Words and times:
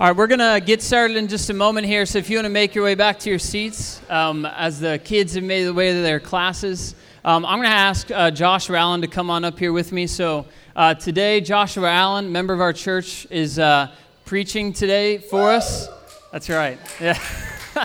All 0.00 0.06
right, 0.06 0.16
we're 0.16 0.28
going 0.28 0.38
to 0.38 0.62
get 0.64 0.80
started 0.80 1.18
in 1.18 1.28
just 1.28 1.50
a 1.50 1.52
moment 1.52 1.86
here. 1.86 2.06
So 2.06 2.16
if 2.16 2.30
you 2.30 2.38
want 2.38 2.46
to 2.46 2.50
make 2.50 2.74
your 2.74 2.84
way 2.84 2.94
back 2.94 3.18
to 3.18 3.28
your 3.28 3.38
seats 3.38 4.00
um, 4.08 4.46
as 4.46 4.80
the 4.80 4.98
kids 5.04 5.34
have 5.34 5.44
made 5.44 5.64
their 5.64 5.74
way 5.74 5.92
to 5.92 6.00
their 6.00 6.18
classes, 6.18 6.94
um, 7.22 7.44
I'm 7.44 7.58
going 7.58 7.68
to 7.68 7.76
ask 7.76 8.10
uh, 8.10 8.30
Joshua 8.30 8.78
Allen 8.78 9.02
to 9.02 9.06
come 9.06 9.28
on 9.28 9.44
up 9.44 9.58
here 9.58 9.74
with 9.74 9.92
me. 9.92 10.06
So 10.06 10.46
uh, 10.74 10.94
today, 10.94 11.42
Joshua 11.42 11.90
Allen, 11.90 12.32
member 12.32 12.54
of 12.54 12.62
our 12.62 12.72
church, 12.72 13.26
is 13.28 13.58
uh, 13.58 13.92
preaching 14.24 14.72
today 14.72 15.18
for 15.18 15.50
us. 15.50 15.86
That's 16.32 16.48
right. 16.48 16.78
Yeah. 16.98 17.18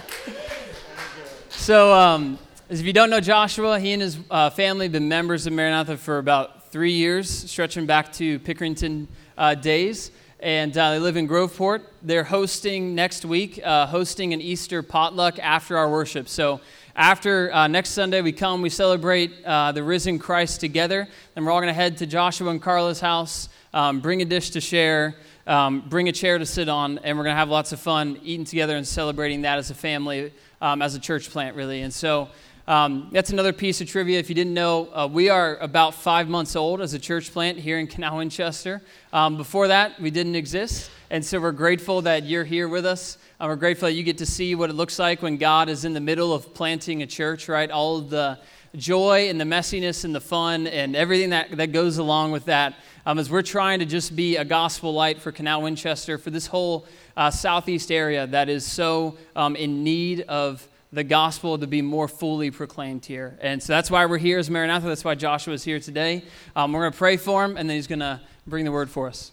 so 1.50 1.94
um, 1.94 2.40
if 2.70 2.82
you 2.84 2.94
don't 2.94 3.10
know 3.10 3.20
Joshua, 3.20 3.78
he 3.78 3.92
and 3.92 4.02
his 4.02 4.20
uh, 4.32 4.52
family 4.52 4.86
have 4.86 4.94
been 4.94 5.10
members 5.10 5.48
of 5.48 5.52
Maranatha 5.52 5.98
for 5.98 6.20
about 6.20 6.72
three 6.72 6.94
years, 6.94 7.30
stretching 7.30 7.86
back 7.86 8.14
to 8.14 8.40
Pickerington 8.40 9.08
uh, 9.38 9.54
days 9.54 10.12
and 10.46 10.78
uh, 10.78 10.92
they 10.92 11.00
live 11.00 11.18
in 11.18 11.28
Groveport. 11.28 11.82
They're 12.04 12.24
hosting 12.24 12.94
next 12.94 13.26
week, 13.26 13.60
uh, 13.64 13.88
hosting 13.88 14.32
an 14.32 14.42
Easter 14.42 14.84
potluck 14.84 15.40
after 15.40 15.76
our 15.76 15.90
worship. 15.90 16.30
So 16.30 16.62
after 16.96 17.52
uh, 17.52 17.66
next 17.66 17.90
Sunday, 17.90 18.22
we 18.22 18.32
come, 18.32 18.62
we 18.62 18.70
celebrate 18.70 19.44
uh, 19.44 19.72
the 19.72 19.82
risen 19.82 20.20
Christ 20.20 20.60
together. 20.60 21.08
Then 21.34 21.46
we're 21.46 21.52
all 21.52 21.62
going 21.62 21.70
to 21.70 21.74
head 21.74 21.98
to 21.98 22.06
Joshua 22.06 22.52
and 22.52 22.62
Carla's 22.62 23.00
house, 23.00 23.50
um, 23.74 24.02
bring 24.02 24.22
a 24.22 24.26
dish 24.26 24.52
to 24.52 24.62
share, 24.62 25.16
um, 25.48 25.84
bring 25.90 26.10
a 26.10 26.12
chair 26.12 26.38
to 26.38 26.46
sit 26.46 26.70
on, 26.70 27.00
and 27.00 27.18
we're 27.18 27.24
going 27.24 27.34
to 27.34 27.40
have 27.40 27.50
lots 27.50 27.72
of 27.72 27.80
fun 27.80 28.20
eating 28.22 28.46
together 28.46 28.76
and 28.76 28.88
celebrating 28.88 29.42
that 29.42 29.58
as 29.58 29.72
a 29.72 29.76
family, 29.76 30.32
um, 30.62 30.84
as 30.84 30.94
a 30.94 31.00
church 31.00 31.32
plant, 31.32 31.56
really. 31.56 31.82
And 31.82 31.92
so 31.92 32.30
um, 32.68 33.10
that's 33.12 33.30
another 33.30 33.54
piece 33.54 33.80
of 33.80 33.88
trivia. 33.88 34.18
If 34.18 34.28
you 34.28 34.34
didn't 34.34 34.56
know, 34.56 34.90
uh, 34.92 35.08
we 35.12 35.30
are 35.30 35.58
about 35.58 35.94
five 35.94 36.28
months 36.28 36.56
old 36.56 36.82
as 36.82 36.96
a 36.96 37.00
church 37.00 37.32
plant 37.32 37.60
here 37.60 37.78
in 37.78 37.86
Canal 37.86 38.18
Winchester. 38.18 38.82
Um, 39.14 39.38
before 39.38 39.68
that, 39.68 40.00
we 40.00 40.10
didn't 40.10 40.36
exist. 40.36 40.90
And 41.12 41.24
so 41.24 41.40
we're 41.40 41.52
grateful 41.52 42.02
that 42.02 42.24
you're 42.24 42.44
here 42.44 42.68
with 42.68 42.84
us. 42.84 43.20
Uh, 43.40 43.46
we're 43.50 43.56
grateful 43.56 43.88
that 43.88 43.94
you 43.94 44.02
get 44.02 44.18
to 44.18 44.26
see 44.26 44.56
what 44.56 44.72
it 44.72 44.74
looks 44.74 44.98
like 44.98 45.22
when 45.22 45.38
God 45.38 45.70
is 45.70 45.86
in 45.86 45.94
the 45.94 46.00
middle 46.00 46.34
of 46.34 46.56
planting 46.56 47.04
a 47.04 47.06
church, 47.06 47.48
right? 47.48 47.70
All 47.70 47.98
of 47.98 48.10
the 48.10 48.40
joy 48.76 49.30
and 49.30 49.40
the 49.40 49.46
messiness 49.46 50.04
and 50.04 50.16
the 50.16 50.20
fun 50.20 50.66
and 50.66 50.96
everything 50.96 51.30
that, 51.30 51.52
that 51.52 51.72
goes 51.72 52.00
along 52.00 52.32
with 52.32 52.46
that. 52.46 52.74
Um, 53.06 53.20
as 53.20 53.30
we're 53.30 53.44
trying 53.44 53.78
to 53.78 53.86
just 53.86 54.16
be 54.16 54.38
a 54.38 54.44
gospel 54.44 54.92
light 54.92 55.22
for 55.22 55.32
Canal 55.32 55.62
Winchester, 55.62 56.18
for 56.18 56.32
this 56.32 56.48
whole 56.48 56.88
uh, 57.16 57.30
southeast 57.30 57.92
area 57.92 58.26
that 58.26 58.50
is 58.50 58.66
so 58.66 59.18
um, 59.36 59.56
in 59.56 59.84
need 59.84 60.22
of 60.22 60.68
the 60.94 61.04
gospel 61.04 61.58
to 61.58 61.68
be 61.68 61.82
more 61.82 62.08
fully 62.08 62.52
proclaimed 62.52 63.06
here. 63.06 63.38
And 63.42 63.62
so 63.62 63.74
that's 63.74 63.92
why 63.92 64.06
we're 64.06 64.18
here 64.18 64.40
as 64.40 64.50
Maranatha. 64.50 64.88
That's 64.88 65.04
why 65.04 65.16
Joshua 65.16 65.54
is 65.54 65.64
here 65.64 65.80
today. 65.80 66.24
Um, 66.56 66.72
we're 66.72 66.82
going 66.82 66.92
to 66.94 66.98
pray 66.98 67.18
for 67.18 67.44
him, 67.44 67.58
and 67.58 67.70
then 67.70 67.76
he's 67.76 67.88
going 67.88 68.00
to 68.00 68.22
bring 68.48 68.66
the 68.66 68.72
word 68.72 68.90
for 68.90 69.08
us. 69.08 69.32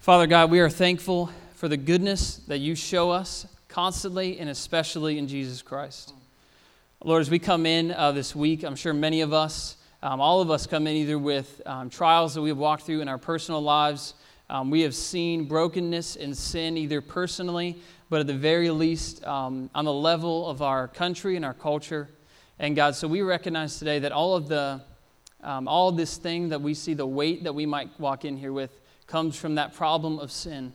Father 0.00 0.26
God, 0.26 0.50
we 0.50 0.60
are 0.60 0.70
thankful 0.70 1.30
for 1.54 1.68
the 1.68 1.76
goodness 1.76 2.36
that 2.48 2.58
you 2.58 2.74
show 2.74 3.10
us 3.10 3.46
constantly 3.68 4.38
and 4.38 4.50
especially 4.50 5.18
in 5.18 5.28
Jesus 5.28 5.62
Christ. 5.62 6.14
Lord, 7.04 7.20
as 7.20 7.30
we 7.30 7.38
come 7.38 7.64
in 7.64 7.92
uh, 7.92 8.12
this 8.12 8.34
week, 8.34 8.62
I'm 8.62 8.76
sure 8.76 8.92
many 8.92 9.20
of 9.20 9.32
us, 9.32 9.76
um, 10.02 10.20
all 10.20 10.40
of 10.40 10.50
us 10.50 10.66
come 10.66 10.86
in 10.86 10.96
either 10.96 11.18
with 11.18 11.62
um, 11.64 11.88
trials 11.88 12.34
that 12.34 12.42
we 12.42 12.48
have 12.48 12.58
walked 12.58 12.82
through 12.82 13.00
in 13.00 13.08
our 13.08 13.18
personal 13.18 13.62
lives. 13.62 14.14
Um, 14.50 14.70
we 14.70 14.80
have 14.82 14.94
seen 14.94 15.44
brokenness 15.44 16.16
and 16.16 16.36
sin 16.36 16.76
either 16.76 17.00
personally 17.00 17.78
but 18.10 18.20
at 18.20 18.26
the 18.26 18.34
very 18.34 18.70
least, 18.70 19.24
um, 19.24 19.70
on 19.74 19.84
the 19.84 19.92
level 19.92 20.48
of 20.48 20.60
our 20.60 20.88
country 20.88 21.36
and 21.36 21.44
our 21.44 21.54
culture. 21.54 22.08
And 22.58 22.76
God, 22.76 22.96
so 22.96 23.08
we 23.08 23.22
recognize 23.22 23.78
today 23.78 24.00
that 24.00 24.12
all 24.12 24.34
of 24.34 24.48
the, 24.48 24.82
um, 25.42 25.68
all 25.68 25.92
this 25.92 26.16
thing 26.16 26.50
that 26.50 26.60
we 26.60 26.74
see, 26.74 26.92
the 26.92 27.06
weight 27.06 27.44
that 27.44 27.54
we 27.54 27.64
might 27.64 27.88
walk 27.98 28.24
in 28.24 28.36
here 28.36 28.52
with, 28.52 28.72
comes 29.06 29.36
from 29.36 29.54
that 29.54 29.74
problem 29.74 30.18
of 30.18 30.32
sin. 30.32 30.72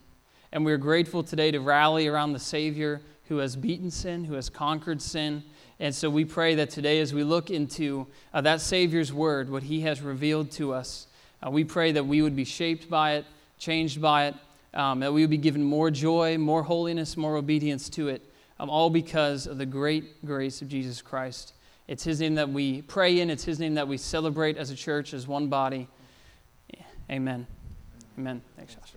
And 0.52 0.66
we're 0.66 0.78
grateful 0.78 1.24
today 1.24 1.52
to 1.52 1.60
rally 1.60 2.08
around 2.08 2.32
the 2.32 2.40
Savior 2.40 3.02
who 3.28 3.38
has 3.38 3.56
beaten 3.56 3.92
sin, 3.92 4.24
who 4.24 4.36
has 4.36 4.50
conquered 4.50 5.02
sin. 5.02 5.44
And 5.80 5.94
so 5.94 6.10
we 6.10 6.24
pray 6.24 6.56
that 6.56 6.70
today, 6.70 7.02
as 7.02 7.14
we 7.14 7.24
look 7.24 7.50
into 7.50 8.08
uh, 8.34 8.42
that 8.42 8.62
Savior's 8.62 9.12
word, 9.12 9.50
what 9.50 9.64
he 9.64 9.82
has 9.82 10.02
revealed 10.02 10.52
to 10.52 10.74
us, 10.74 11.08
uh, 11.46 11.50
we 11.52 11.66
pray 11.66 11.92
that 11.92 12.06
we 12.06 12.22
would 12.22 12.36
be 12.36 12.46
shaped 12.46 12.90
by 12.90 13.16
it, 13.16 13.26
changed 13.58 14.02
by 14.02 14.28
it, 14.28 14.36
um, 14.76 15.00
that 15.00 15.14
we 15.14 15.22
would 15.22 15.30
be 15.30 15.38
given 15.38 15.64
more 15.64 15.90
joy, 15.90 16.38
more 16.38 16.64
holiness, 16.64 17.16
more 17.16 17.38
obedience 17.38 17.90
to 17.90 18.10
it, 18.10 18.22
um, 18.60 18.70
all 18.70 18.90
because 18.90 19.48
of 19.48 19.58
the 19.58 19.66
great 19.66 20.26
grace 20.26 20.62
of 20.62 20.68
Jesus 20.68 21.02
Christ. 21.02 21.54
It's 21.88 22.04
His 22.04 22.20
name 22.20 22.36
that 22.36 22.50
we 22.50 22.82
pray 22.82 23.20
in, 23.20 23.30
it's 23.30 23.44
His 23.44 23.60
name 23.60 23.76
that 23.76 23.88
we 23.88 23.98
celebrate 23.98 24.58
as 24.58 24.70
a 24.70 24.76
church, 24.76 25.14
as 25.14 25.28
one 25.28 25.48
body. 25.48 25.88
Amen. 27.10 27.48
Amen. 28.18 28.42
Thanks, 28.58 28.76
Josh. 28.76 28.94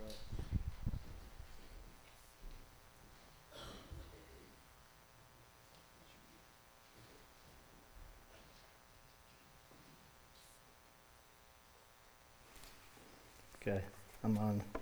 Okay, 13.61 13.81
I'm 14.23 14.37
on. 14.37 14.78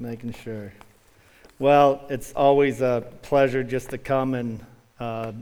Making 0.00 0.32
sure. 0.32 0.72
Well, 1.58 2.06
it's 2.08 2.32
always 2.32 2.80
a 2.80 3.06
pleasure 3.20 3.62
just 3.62 3.90
to 3.90 3.98
come 3.98 4.32
and 4.32 4.64
uh, 4.98 5.32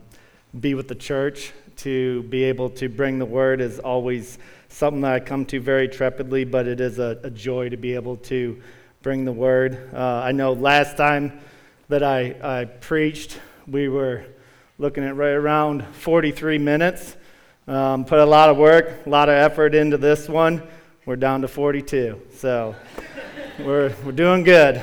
be 0.58 0.74
with 0.74 0.88
the 0.88 0.96
church. 0.96 1.52
To 1.76 2.24
be 2.24 2.42
able 2.42 2.69
to 2.70 2.88
bring 2.88 3.20
the 3.20 3.24
word 3.24 3.60
is 3.60 3.78
always 3.78 4.36
something 4.69 5.02
that 5.02 5.12
I 5.12 5.20
come 5.20 5.44
to 5.46 5.60
very 5.60 5.86
trepidly, 5.86 6.44
but 6.44 6.66
it 6.66 6.80
is 6.80 6.98
a, 6.98 7.20
a 7.22 7.30
joy 7.30 7.69
to 7.69 7.76
be 7.76 7.94
able 7.94 8.16
to 8.16 8.60
bring 9.00 9.24
the 9.24 9.30
word. 9.30 9.94
Uh, 9.94 10.22
I 10.24 10.32
know 10.32 10.54
last 10.54 10.96
time 10.96 11.38
that 11.88 12.02
I, 12.02 12.34
I 12.42 12.64
preached, 12.64 13.38
we 13.69 13.88
were 13.88 14.25
looking 14.76 15.04
at 15.04 15.14
right 15.14 15.34
around 15.34 15.86
43 15.86 16.58
minutes. 16.58 17.16
Um, 17.69 18.04
put 18.04 18.19
a 18.19 18.26
lot 18.26 18.50
of 18.50 18.56
work, 18.56 19.06
a 19.06 19.08
lot 19.08 19.28
of 19.28 19.36
effort 19.36 19.72
into 19.76 19.98
this 19.98 20.28
one. 20.28 20.64
We're 21.06 21.14
down 21.14 21.42
to 21.42 21.48
42. 21.48 22.22
So 22.32 22.75
we're, 23.58 23.92
we're 24.04 24.12
doing 24.12 24.44
good. 24.44 24.82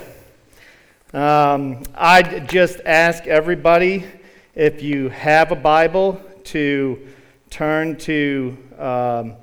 Um, 1.14 1.84
I 1.96 2.22
just 2.22 2.82
ask 2.86 3.26
everybody 3.26 4.06
if 4.54 4.82
you 4.82 5.08
have 5.10 5.54
a 5.54 5.56
Bible 5.56 6.22
to 6.46 7.08
turn 7.50 7.96
to 7.98 8.58
um, 8.78 9.36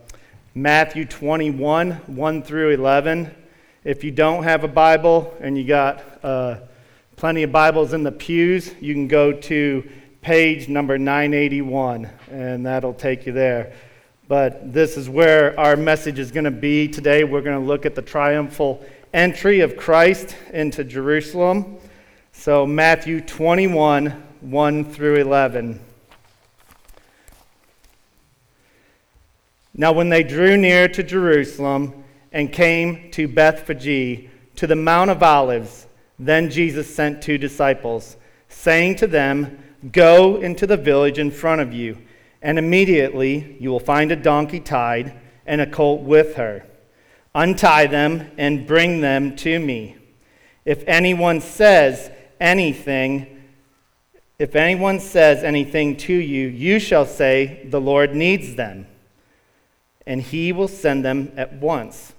Matthew 0.55 1.07
21, 1.07 1.93
1 1.93 2.43
through 2.43 2.71
11. 2.71 3.35
If 3.85 4.05
you 4.05 4.11
don't 4.11 4.43
have 4.43 4.65
a 4.65 4.69
Bible 4.69 5.35
and 5.41 5.57
you 5.57 5.65
got 5.65 6.03
uh, 6.23 6.57
plenty 7.17 7.43
of 7.43 7.53
Bibles 7.53 7.95
in 7.95 8.03
the 8.03 8.13
pews, 8.13 8.75
you 8.81 8.93
can 8.93 9.09
go 9.09 9.33
to 9.33 9.89
page 10.21 10.69
number 10.69 10.99
981, 10.99 12.09
and 12.31 12.67
that'll 12.67 12.93
take 12.93 13.25
you 13.25 13.33
there. 13.33 13.73
But 14.29 14.75
this 14.75 14.99
is 14.99 15.09
where 15.09 15.59
our 15.59 15.75
message 15.75 16.19
is 16.19 16.31
going 16.31 16.45
to 16.45 16.51
be 16.51 16.87
today. 16.87 17.25
We're 17.25 17.43
going 17.43 17.59
to 17.59 17.67
look 17.67 17.87
at 17.87 17.95
the 17.95 18.03
triumphal 18.03 18.85
entry 19.13 19.61
of 19.61 19.77
Christ 19.77 20.37
into 20.53 20.85
Jerusalem. 20.85 21.79
So, 22.33 22.67
Matthew 22.67 23.21
21 23.21 24.29
1 24.41 24.85
through 24.87 25.17
11. 25.17 25.81
Now, 29.75 29.93
when 29.93 30.09
they 30.09 30.23
drew 30.25 30.57
near 30.57 30.89
to 30.89 31.03
Jerusalem 31.03 32.05
and 32.33 32.53
came 32.53 33.11
to 33.13 33.29
Bethphage, 33.29 34.29
to 34.57 34.67
the 34.67 34.77
Mount 34.77 35.11
of 35.11 35.23
Olives, 35.23 35.87
then 36.19 36.51
Jesus 36.51 36.93
sent 36.93 37.23
two 37.23 37.39
disciples, 37.39 38.17
saying 38.49 38.97
to 38.97 39.07
them, 39.07 39.59
Go 39.93 40.37
into 40.37 40.67
the 40.67 40.77
village 40.77 41.19
in 41.19 41.31
front 41.31 41.61
of 41.61 41.73
you, 41.73 41.99
and 42.43 42.59
immediately 42.59 43.57
you 43.61 43.71
will 43.71 43.81
find 43.81 44.11
a 44.11 44.17
donkey 44.17 44.61
tied 44.61 45.15
and 45.47 45.61
a 45.61 45.67
colt 45.67 46.03
with 46.03 46.35
her 46.37 46.67
Untie 47.35 47.87
them 47.87 48.31
and 48.37 48.67
bring 48.67 49.01
them 49.01 49.35
to 49.37 49.59
me. 49.59 49.97
If 50.65 50.85
anyone 50.87 51.41
says 51.41 52.11
anything, 52.39 53.43
if 54.39 54.55
anyone 54.55 55.01
says 55.01 55.43
anything 55.43 55.97
to 55.99 56.13
you, 56.13 56.49
you 56.49 56.79
shall 56.79 57.07
say, 57.07 57.67
The 57.71 57.81
Lord 57.81 58.15
needs 58.15 58.55
them, 58.55 58.87
and 60.07 60.21
he 60.21 60.53
will 60.53 60.69
send 60.69 61.05
them 61.05 61.33
at 61.37 61.55
once. 61.55 62.13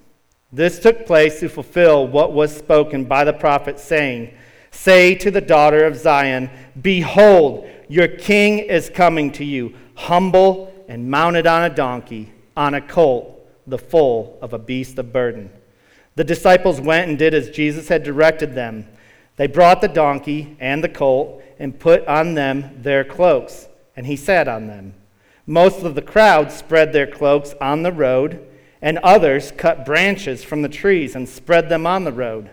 This 0.52 0.80
took 0.80 1.06
place 1.06 1.40
to 1.40 1.50
fulfill 1.50 2.08
what 2.08 2.34
was 2.34 2.56
spoken 2.56 3.06
by 3.06 3.24
the 3.24 3.34
prophet, 3.34 3.80
saying, 3.80 4.34
Say 4.72 5.14
to 5.16 5.30
the 5.30 5.42
daughter 5.42 5.86
of 5.86 5.96
Zion, 5.96 6.50
Behold, 6.82 7.70
your 7.88 8.08
king 8.08 8.60
is 8.60 8.90
coming 8.90 9.32
to 9.34 9.46
you, 9.46 9.76
humble 9.94 10.74
and 10.88 11.10
mounted 11.10 11.46
on 11.46 11.64
a 11.64 11.74
donkey, 11.74 12.32
on 12.58 12.74
a 12.74 12.82
colt 12.82 13.34
the 13.66 13.78
foal 13.78 14.38
of 14.42 14.54
a 14.54 14.60
beast 14.60 14.98
of 14.98 15.14
burden. 15.14 15.50
The 16.16 16.24
disciples 16.24 16.80
went 16.80 17.10
and 17.10 17.18
did 17.18 17.34
as 17.34 17.50
Jesus 17.50 17.88
had 17.88 18.04
directed 18.04 18.54
them. 18.54 18.88
They 19.36 19.48
brought 19.48 19.82
the 19.82 19.88
donkey 19.88 20.56
and 20.60 20.84
the 20.84 20.90
colt 20.90 21.42
and 21.58 21.80
put 21.80 22.06
on 22.08 22.36
them 22.36 22.82
their 22.82 23.04
cloaks, 23.04 23.68
and 23.96 24.06
he 24.06 24.16
sat 24.16 24.48
on 24.48 24.68
them. 24.68 24.94
Most 25.46 25.84
of 25.84 25.96
the 25.96 26.02
crowd 26.02 26.52
spread 26.52 26.94
their 26.94 27.08
cloaks 27.08 27.54
on 27.60 27.84
the 27.84 27.92
road, 27.92 28.46
and 28.82 28.98
others 29.00 29.52
cut 29.52 29.86
branches 29.86 30.44
from 30.44 30.62
the 30.62 30.70
trees 30.70 31.16
and 31.16 31.28
spread 31.28 31.70
them 31.70 31.88
on 31.88 32.04
the 32.04 32.12
road. 32.12 32.50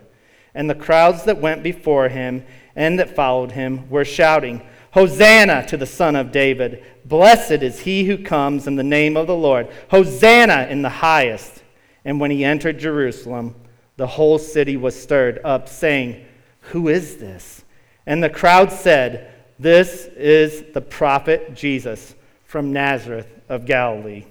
And 0.54 0.68
the 0.68 0.74
crowds 0.74 1.24
that 1.24 1.40
went 1.40 1.62
before 1.62 2.08
him 2.08 2.44
and 2.74 2.98
that 2.98 3.14
followed 3.14 3.52
him 3.52 3.88
were 3.90 4.04
shouting, 4.04 4.62
Hosanna 4.92 5.66
to 5.66 5.76
the 5.76 5.86
Son 5.86 6.16
of 6.16 6.32
David! 6.32 6.84
Blessed 7.04 7.62
is 7.62 7.80
he 7.80 8.04
who 8.04 8.18
comes 8.18 8.66
in 8.66 8.76
the 8.76 8.82
name 8.82 9.16
of 9.16 9.26
the 9.26 9.36
Lord! 9.36 9.68
Hosanna 9.90 10.66
in 10.70 10.82
the 10.82 10.88
highest! 10.88 11.62
And 12.04 12.18
when 12.18 12.30
he 12.30 12.44
entered 12.44 12.78
Jerusalem, 12.78 13.54
the 13.96 14.06
whole 14.06 14.38
city 14.38 14.76
was 14.76 15.00
stirred 15.00 15.40
up, 15.44 15.68
saying, 15.68 16.24
Who 16.72 16.88
is 16.88 17.16
this? 17.16 17.62
And 18.06 18.22
the 18.22 18.30
crowd 18.30 18.72
said, 18.72 19.32
This 19.58 20.06
is 20.16 20.72
the 20.72 20.80
prophet 20.80 21.54
Jesus 21.54 22.14
from 22.44 22.72
Nazareth 22.72 23.28
of 23.48 23.66
Galilee. 23.66 24.24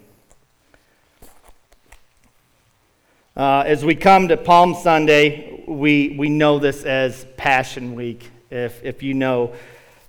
Uh, 3.37 3.63
as 3.65 3.85
we 3.85 3.95
come 3.95 4.27
to 4.27 4.35
Palm 4.35 4.73
Sunday, 4.73 5.63
we, 5.65 6.15
we 6.17 6.27
know 6.27 6.59
this 6.59 6.83
as 6.83 7.25
Passion 7.37 7.95
Week. 7.95 8.29
If, 8.49 8.83
if 8.83 9.01
you 9.03 9.13
know, 9.13 9.53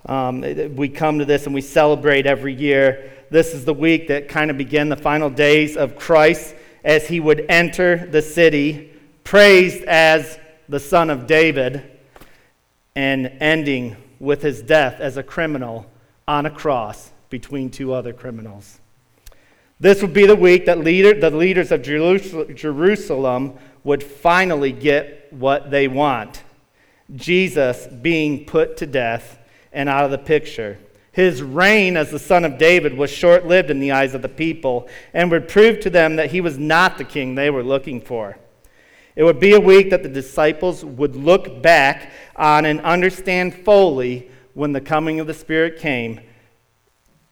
um, 0.06 0.40
we 0.76 0.88
come 0.88 1.18
to 1.18 1.24
this 1.24 1.46
and 1.46 1.54
we 1.54 1.60
celebrate 1.60 2.26
every 2.26 2.54
year. 2.54 3.12
This 3.30 3.54
is 3.54 3.64
the 3.64 3.74
week 3.74 4.08
that 4.08 4.28
kind 4.28 4.50
of 4.50 4.56
began 4.56 4.88
the 4.88 4.96
final 4.96 5.30
days 5.30 5.76
of 5.76 5.96
Christ 5.96 6.54
as 6.84 7.06
he 7.06 7.20
would 7.20 7.46
enter 7.48 8.06
the 8.06 8.22
city, 8.22 8.92
praised 9.24 9.84
as 9.84 10.38
the 10.68 10.80
Son 10.80 11.10
of 11.10 11.26
David, 11.26 11.98
and 12.96 13.26
ending 13.40 13.96
with 14.18 14.42
his 14.42 14.62
death 14.62 15.00
as 15.00 15.16
a 15.16 15.22
criminal 15.22 15.86
on 16.26 16.46
a 16.46 16.50
cross 16.50 17.10
between 17.28 17.70
two 17.70 17.92
other 17.92 18.12
criminals. 18.12 18.80
This 19.78 20.02
would 20.02 20.12
be 20.12 20.26
the 20.26 20.36
week 20.36 20.66
that 20.66 20.78
leader, 20.78 21.18
the 21.18 21.30
leaders 21.30 21.72
of 21.72 21.82
Jerusalem 21.82 23.54
would 23.82 24.02
finally 24.02 24.72
get 24.72 25.32
what 25.32 25.70
they 25.70 25.88
want 25.88 26.42
Jesus 27.14 27.86
being 27.86 28.44
put 28.44 28.76
to 28.78 28.86
death 28.86 29.38
and 29.72 29.88
out 29.88 30.04
of 30.04 30.10
the 30.10 30.18
picture. 30.18 30.78
His 31.12 31.42
reign 31.42 31.96
as 31.96 32.10
the 32.10 32.18
son 32.18 32.44
of 32.44 32.58
David 32.58 32.96
was 32.96 33.10
short 33.10 33.46
lived 33.46 33.70
in 33.70 33.80
the 33.80 33.92
eyes 33.92 34.14
of 34.14 34.22
the 34.22 34.28
people 34.28 34.88
and 35.12 35.30
would 35.30 35.48
prove 35.48 35.80
to 35.80 35.90
them 35.90 36.16
that 36.16 36.30
he 36.30 36.40
was 36.40 36.56
not 36.56 36.98
the 36.98 37.04
king 37.04 37.34
they 37.34 37.50
were 37.50 37.64
looking 37.64 38.00
for. 38.00 38.38
It 39.16 39.24
would 39.24 39.40
be 39.40 39.54
a 39.54 39.60
week 39.60 39.90
that 39.90 40.02
the 40.02 40.08
disciples 40.08 40.84
would 40.84 41.16
look 41.16 41.62
back 41.62 42.12
on 42.36 42.64
and 42.64 42.80
understand 42.80 43.54
fully 43.54 44.30
when 44.54 44.72
the 44.72 44.80
coming 44.80 45.18
of 45.18 45.26
the 45.26 45.34
Spirit 45.34 45.78
came. 45.78 46.20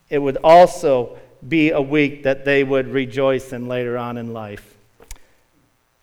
It 0.09 0.19
would 0.19 0.39
also 0.43 1.19
be 1.47 1.71
a 1.71 1.81
week 1.81 2.25
that 2.25 2.45
they 2.45 2.65
would 2.65 2.89
rejoice 2.89 3.53
in 3.53 3.69
later 3.69 3.97
on 3.97 4.17
in 4.17 4.33
life. 4.33 4.77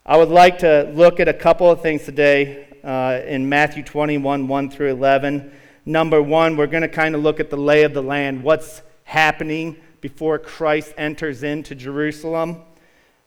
I 0.06 0.18
would 0.18 0.30
like 0.30 0.60
to 0.60 0.92
look 0.94 1.20
at 1.20 1.28
a 1.28 1.34
couple 1.34 1.70
of 1.70 1.82
things 1.82 2.06
today 2.06 2.68
uh, 2.84 3.22
in 3.26 3.50
Matthew 3.50 3.84
21 3.84 4.48
1 4.48 4.70
through 4.70 4.92
11. 4.92 5.52
Number 5.88 6.20
one, 6.20 6.58
we're 6.58 6.66
going 6.66 6.82
to 6.82 6.90
kind 6.90 7.14
of 7.14 7.22
look 7.22 7.40
at 7.40 7.52
the 7.52 7.58
lay 7.58 7.84
of 7.84 7.94
the 7.94 8.02
land, 8.02 8.42
what's 8.42 8.82
happening 9.04 9.78
before 10.02 10.40
Christ 10.40 10.96
enters 10.98 11.44
into 11.44 11.76
Jerusalem. 11.76 12.64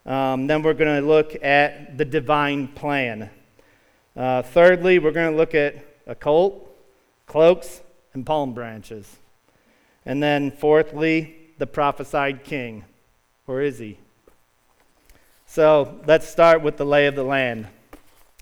Um, 0.05 0.49
then 0.49 0.65
we're 0.65 0.75
going 0.75 1.01
to 1.01 1.07
look 1.07 1.41
at 1.41 1.97
the 1.97 2.05
divine 2.05 2.67
plan. 2.67 3.31
Uh, 4.17 4.43
thirdly, 4.43 4.99
we're 4.99 5.13
going 5.13 5.31
to 5.31 5.37
look 5.37 5.55
at 5.55 5.77
a 6.09 6.17
colt, 6.17 6.69
cloaks, 7.27 7.81
and 8.13 8.27
palm 8.27 8.55
branches. 8.55 9.19
And 10.05 10.21
then 10.21 10.51
fourthly, 10.51 11.37
the 11.59 11.67
prophesied 11.67 12.43
king. 12.43 12.85
Where 13.47 13.63
is 13.63 13.79
he? 13.79 13.99
So 15.47 16.01
let's 16.09 16.27
start 16.27 16.63
with 16.63 16.77
the 16.77 16.87
lay 16.87 17.07
of 17.07 17.15
the 17.15 17.23
land. 17.23 17.69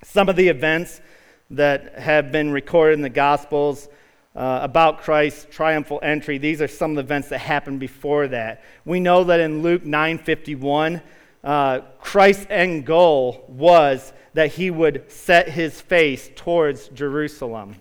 Some 0.02 0.30
of 0.30 0.36
the 0.36 0.48
events 0.48 1.02
that 1.50 1.98
have 1.98 2.32
been 2.32 2.50
recorded 2.50 2.94
in 2.94 3.02
the 3.02 3.10
Gospels 3.10 3.88
uh, 4.36 4.60
about 4.62 5.00
Christ's 5.00 5.46
triumphal 5.50 5.98
entry, 6.02 6.36
these 6.36 6.60
are 6.60 6.68
some 6.68 6.90
of 6.90 6.96
the 6.96 7.02
events 7.02 7.28
that 7.30 7.38
happened 7.38 7.80
before 7.80 8.28
that. 8.28 8.62
We 8.84 9.00
know 9.00 9.24
that 9.24 9.40
in 9.40 9.62
Luke 9.62 9.82
9:51, 9.82 11.02
uh, 11.42 11.80
Christ's 12.00 12.46
end 12.50 12.84
goal 12.84 13.44
was 13.48 14.12
that 14.34 14.52
he 14.52 14.70
would 14.70 15.10
set 15.10 15.48
his 15.48 15.80
face 15.80 16.30
towards 16.36 16.88
Jerusalem. 16.88 17.76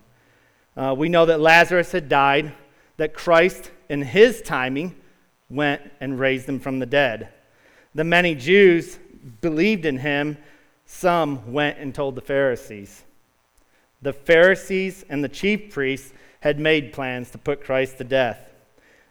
Uh, 0.78 0.96
we 0.98 1.10
know 1.10 1.26
that 1.26 1.40
Lazarus 1.40 1.92
had 1.92 2.08
died, 2.10 2.54
that 2.98 3.14
Christ, 3.14 3.72
in 3.90 4.02
his 4.02 4.42
timing, 4.42 4.96
went 5.50 5.82
and 6.00 6.20
raised 6.20 6.48
him 6.48 6.60
from 6.60 6.80
the 6.80 6.86
dead. 6.86 7.30
The 7.94 8.04
many 8.04 8.36
Jews 8.36 9.00
believed 9.42 9.86
in 9.86 9.98
him, 9.98 10.38
some 10.86 11.52
went 11.52 11.78
and 11.80 11.96
told 11.96 12.16
the 12.16 12.22
Pharisees. 12.22 13.05
The 14.06 14.14
Pharisees 14.14 15.04
and 15.10 15.24
the 15.24 15.30
chief 15.30 15.74
priests 15.74 16.14
had 16.42 16.60
made 16.60 16.94
plans 16.94 17.32
to 17.32 17.40
put 17.40 17.64
Christ 17.64 17.98
to 17.98 18.04
death. 18.04 18.38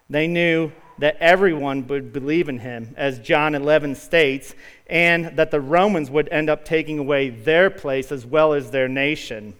They 0.09 0.25
knew 0.25 0.71
that 0.99 1.17
everyone 1.19 1.85
would 1.87 2.13
believe 2.13 2.47
in 2.47 2.59
him, 2.59 2.93
as 2.95 3.19
John 3.19 3.55
11 3.55 3.95
states, 3.95 4.55
and 4.87 5.35
that 5.35 5.51
the 5.51 5.59
Romans 5.59 6.09
would 6.09 6.29
end 6.29 6.49
up 6.49 6.63
taking 6.63 6.97
away 6.97 7.29
their 7.29 7.69
place 7.69 8.09
as 8.09 8.25
well 8.25 8.53
as 8.53 8.71
their 8.71 8.87
nation. 8.87 9.57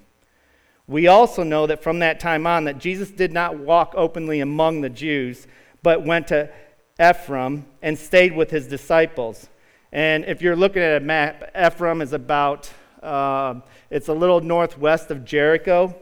We 0.87 1.07
also 1.07 1.43
know 1.43 1.67
that 1.67 1.83
from 1.83 1.99
that 1.99 2.21
time 2.21 2.47
on 2.47 2.63
that 2.63 2.79
Jesus 2.79 3.11
did 3.11 3.33
not 3.33 3.59
walk 3.59 3.93
openly 3.97 4.39
among 4.39 4.79
the 4.79 4.89
Jews, 4.89 5.47
but 5.83 6.05
went 6.05 6.27
to 6.27 6.49
Ephraim 6.97 7.65
and 7.81 7.99
stayed 7.99 8.33
with 8.33 8.51
his 8.51 8.67
disciples. 8.67 9.49
And 9.91 10.23
if 10.23 10.41
you're 10.41 10.55
looking 10.55 10.81
at 10.81 11.01
a 11.01 11.05
map, 11.05 11.51
Ephraim 11.53 12.01
is 12.01 12.13
about, 12.13 12.71
uh, 13.05 13.61
it's 13.89 14.07
a 14.07 14.13
little 14.13 14.41
northwest 14.41 15.11
of 15.11 15.23
Jericho. 15.23 15.95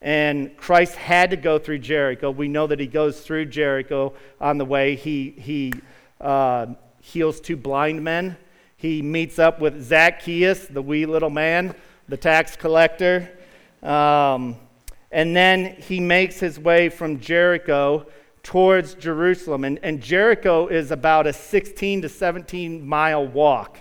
And 0.00 0.56
Christ 0.56 0.96
had 0.96 1.30
to 1.30 1.36
go 1.36 1.58
through 1.58 1.78
Jericho. 1.78 2.30
We 2.30 2.48
know 2.48 2.66
that 2.66 2.80
he 2.80 2.86
goes 2.86 3.20
through 3.20 3.46
Jericho 3.46 4.14
on 4.40 4.58
the 4.58 4.64
way. 4.64 4.96
He, 4.96 5.30
he 5.30 5.72
uh, 6.20 6.66
heals 7.00 7.40
two 7.40 7.56
blind 7.56 8.02
men. 8.02 8.36
He 8.76 9.00
meets 9.00 9.38
up 9.38 9.60
with 9.60 9.80
Zacchaeus, 9.82 10.66
the 10.66 10.82
wee 10.82 11.06
little 11.06 11.30
man, 11.30 11.74
the 12.08 12.16
tax 12.16 12.56
collector. 12.56 13.30
Um, 13.82 14.56
and 15.12 15.36
then 15.36 15.76
he 15.76 16.00
makes 16.00 16.40
his 16.40 16.58
way 16.58 16.88
from 16.88 17.20
Jericho 17.20 18.06
towards 18.42 18.94
Jerusalem. 18.94 19.64
And, 19.64 19.78
and 19.82 20.00
Jericho 20.00 20.66
is 20.66 20.90
about 20.90 21.26
a 21.26 21.32
16 21.32 22.02
to 22.02 22.08
17 22.08 22.86
mile 22.86 23.26
walk, 23.26 23.78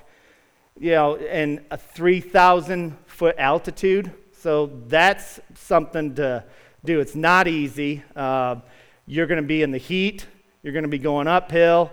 you 0.80 0.92
know, 0.92 1.16
and 1.18 1.62
a 1.72 1.78
3,000 1.78 2.98
foot 3.06 3.36
altitude. 3.38 4.12
So 4.34 4.72
that's 4.88 5.40
something 5.56 6.16
to 6.16 6.44
do. 6.84 7.00
It's 7.00 7.16
not 7.16 7.48
easy. 7.48 8.04
Uh, 8.16 8.58
you're 9.06 9.28
going 9.28 9.42
to 9.42 9.48
be 9.48 9.62
in 9.62 9.72
the 9.72 9.78
heat, 9.78 10.25
you're 10.63 10.74
going 10.74 10.84
to 10.84 10.90
be 10.90 11.00
going 11.00 11.28
uphill. 11.28 11.92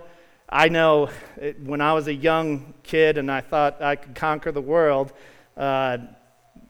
I 0.51 0.69
know 0.69 1.09
it, 1.37 1.61
when 1.61 1.79
I 1.81 1.93
was 1.93 2.07
a 2.07 2.13
young 2.13 2.73
kid 2.81 3.17
and 3.17 3.31
I 3.31 3.41
thought 3.41 3.81
I 3.81 3.95
could 3.95 4.15
conquer 4.15 4.51
the 4.51 4.61
world, 4.61 5.13
uh, 5.55 5.99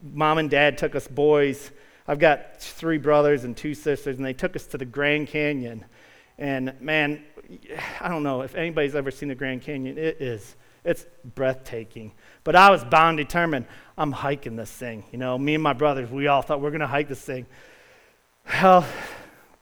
mom 0.02 0.38
and 0.38 0.50
dad 0.50 0.78
took 0.78 0.96
us 0.96 1.08
boys 1.08 1.72
I've 2.10 2.18
got 2.18 2.60
three 2.60 2.98
brothers 2.98 3.44
and 3.44 3.56
two 3.56 3.76
sisters, 3.76 4.18
and 4.18 4.26
they 4.26 4.34
took 4.34 4.56
us 4.56 4.66
to 4.68 4.80
the 4.80 4.86
Grand 4.86 5.28
Canyon. 5.28 5.86
And 6.40 6.74
man, 6.82 7.24
I 8.02 8.10
don't 8.10 8.24
know 8.24 8.42
if 8.42 8.56
anybody's 8.56 8.96
ever 8.96 9.12
seen 9.12 9.30
the 9.30 9.36
Grand 9.36 9.62
Canyon. 9.62 9.96
It 9.96 10.20
is, 10.20 10.56
it's 10.84 11.06
breathtaking. 11.36 12.14
But 12.44 12.56
I 12.56 12.70
was 12.70 12.84
bound, 12.84 13.18
determined, 13.18 13.66
I'm 13.98 14.12
hiking 14.12 14.56
this 14.56 14.72
thing. 14.72 15.04
You 15.12 15.18
know, 15.18 15.38
me 15.38 15.56
and 15.56 15.64
my 15.64 15.74
brothers, 15.74 16.10
we 16.10 16.28
all 16.28 16.42
thought 16.42 16.62
we 16.62 16.68
are 16.68 16.72
going 16.72 16.82
to 16.82 16.88
hike 16.88 17.10
this 17.10 17.22
thing. 17.22 17.46
Well, 18.62 18.86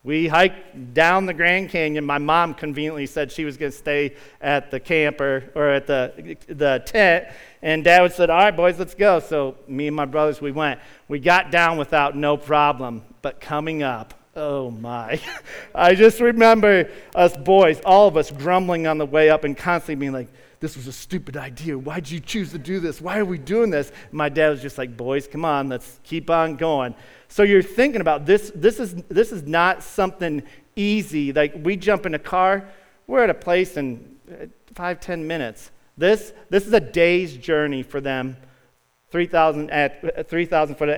we 0.03 0.27
hiked 0.27 0.93
down 0.93 1.25
the 1.25 1.33
Grand 1.33 1.69
Canyon. 1.69 2.05
My 2.05 2.17
mom 2.17 2.53
conveniently 2.53 3.07
said 3.07 3.29
she 3.29 3.43
was 3.43 3.57
going 3.57 3.73
to 3.73 3.77
stay 3.77 4.15
at 4.39 4.71
the 4.71 4.79
camper 4.79 5.51
or 5.53 5.69
at 5.69 5.85
the, 5.85 6.37
the 6.47 6.81
tent. 6.85 7.27
And 7.61 7.83
dad 7.83 8.13
said, 8.13 8.29
All 8.29 8.37
right, 8.37 8.55
boys, 8.55 8.79
let's 8.79 8.95
go. 8.95 9.19
So 9.19 9.57
me 9.67 9.87
and 9.87 9.95
my 9.95 10.05
brothers, 10.05 10.39
we 10.39 10.51
went. 10.51 10.79
We 11.09 11.19
got 11.19 11.51
down 11.51 11.77
without 11.77 12.15
no 12.15 12.37
problem. 12.37 13.03
But 13.21 13.41
coming 13.41 13.83
up, 13.83 14.13
oh 14.33 14.71
my. 14.71 15.19
I 15.75 15.93
just 15.93 16.21
remember 16.21 16.89
us 17.13 17.35
boys, 17.35 17.81
all 17.83 18.07
of 18.07 18.15
us 18.15 18.31
grumbling 18.31 18.87
on 18.87 18.99
the 18.99 19.05
way 19.05 19.29
up 19.29 19.43
and 19.43 19.57
constantly 19.57 19.95
being 19.95 20.13
like, 20.13 20.29
this 20.59 20.75
was 20.75 20.87
a 20.87 20.91
stupid 20.91 21.37
idea. 21.37 21.77
Why'd 21.77 22.09
you 22.09 22.19
choose 22.19 22.51
to 22.51 22.57
do 22.57 22.79
this? 22.79 22.99
Why 22.99 23.19
are 23.19 23.25
we 23.25 23.37
doing 23.37 23.69
this? 23.69 23.91
My 24.11 24.29
dad 24.29 24.49
was 24.49 24.61
just 24.61 24.77
like, 24.77 24.97
boys, 24.97 25.27
come 25.27 25.45
on, 25.45 25.69
let's 25.69 25.99
keep 26.03 26.29
on 26.29 26.55
going. 26.55 26.95
So 27.27 27.43
you're 27.43 27.61
thinking 27.61 28.01
about 28.01 28.25
this. 28.25 28.51
This 28.55 28.79
is, 28.79 28.95
this 29.09 29.31
is 29.31 29.43
not 29.43 29.83
something 29.83 30.41
easy. 30.75 31.31
Like 31.31 31.53
we 31.61 31.75
jump 31.75 32.05
in 32.05 32.15
a 32.15 32.19
car, 32.19 32.67
we're 33.05 33.23
at 33.23 33.29
a 33.29 33.35
place 33.35 33.77
in 33.77 34.17
uh, 34.31 34.45
five, 34.73 34.99
ten 34.99 35.27
minutes. 35.27 35.71
This, 35.97 36.33
this 36.49 36.65
is 36.65 36.73
a 36.73 36.79
day's 36.79 37.35
journey 37.35 37.83
for 37.83 37.99
them, 37.99 38.37
3,000 39.11 39.71
at 39.71 40.29
3,000 40.29 40.75
foot 40.75 40.89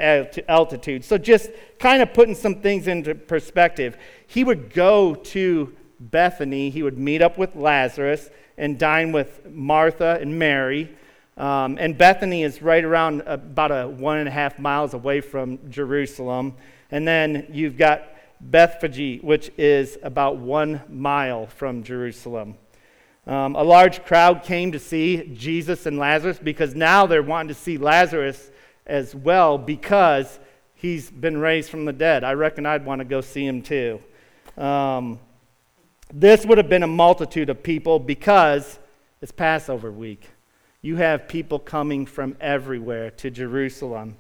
altitude. 0.48 1.06
So 1.06 1.18
just 1.18 1.50
kind 1.80 2.01
of 2.01 2.13
putting 2.13 2.36
some 2.36 2.56
things 2.56 2.88
into 2.88 3.16
perspective. 3.16 3.98
He 4.28 4.44
would 4.44 4.74
go 4.74 5.16
to 5.16 5.74
Bethany, 6.00 6.70
he 6.70 6.84
would 6.84 6.98
meet 6.98 7.22
up 7.22 7.38
with 7.38 7.56
Lazarus, 7.56 8.30
and 8.60 8.78
dine 8.78 9.12
with 9.12 9.50
Martha 9.50 10.20
and 10.22 10.38
Mary. 10.38 10.96
Um, 11.38 11.78
and 11.80 11.98
Bethany 11.98 12.44
is 12.44 12.62
right 12.62 12.84
around 12.84 13.22
about 13.25 13.72
a 13.72 13.88
one 13.88 14.18
and 14.18 14.28
a 14.28 14.32
half 14.32 14.60
miles 14.60 14.94
away 14.94 15.22
from 15.22 15.72
Jerusalem. 15.72 16.56
And 16.92 17.08
then 17.08 17.48
you've 17.51 17.78
got 17.78 18.04
Bethphage, 18.42 19.22
which 19.24 19.50
is 19.58 19.98
about 20.04 20.38
one 20.38 20.82
mile 20.89 21.48
from 21.48 21.84
Jerusalem. 21.84 22.58
Um, 23.25 23.56
a 23.56 23.63
large 23.63 24.04
crowd 24.04 24.44
came 24.44 24.74
to 24.74 24.80
see 24.80 25.34
Jesus 25.34 25.86
and 25.86 25.98
Lazarus 25.98 26.39
because 26.39 26.75
now 26.75 27.06
they're 27.06 27.24
wanting 27.24 27.50
to 27.50 27.54
see 27.54 27.78
Lazarus 27.78 28.51
as 28.86 29.16
well 29.16 29.58
because 29.58 30.39
he's 30.74 31.10
been 31.10 31.38
raised 31.38 31.70
from 31.70 31.86
the 31.86 31.94
dead. 31.94 32.24
I 32.24 32.34
reckon 32.34 32.66
I'd 32.66 32.86
want 32.86 33.00
to 33.00 33.06
go 33.06 33.22
see 33.22 33.46
him 33.46 33.62
too. 33.62 34.01
Um, 34.58 35.20
this 36.13 36.46
would 36.46 36.58
have 36.58 36.70
been 36.70 36.84
a 36.84 36.88
multitude 36.88 37.50
of 37.50 37.62
people 37.62 38.00
because 38.00 38.80
it's 39.22 39.32
Passover 39.32 39.92
week. 39.92 40.28
You 40.82 40.96
have 40.96 41.28
people 41.28 41.60
coming 41.60 42.06
from 42.06 42.36
everywhere 42.39 43.12
to 43.12 43.30
Jerusalem. 43.30 44.16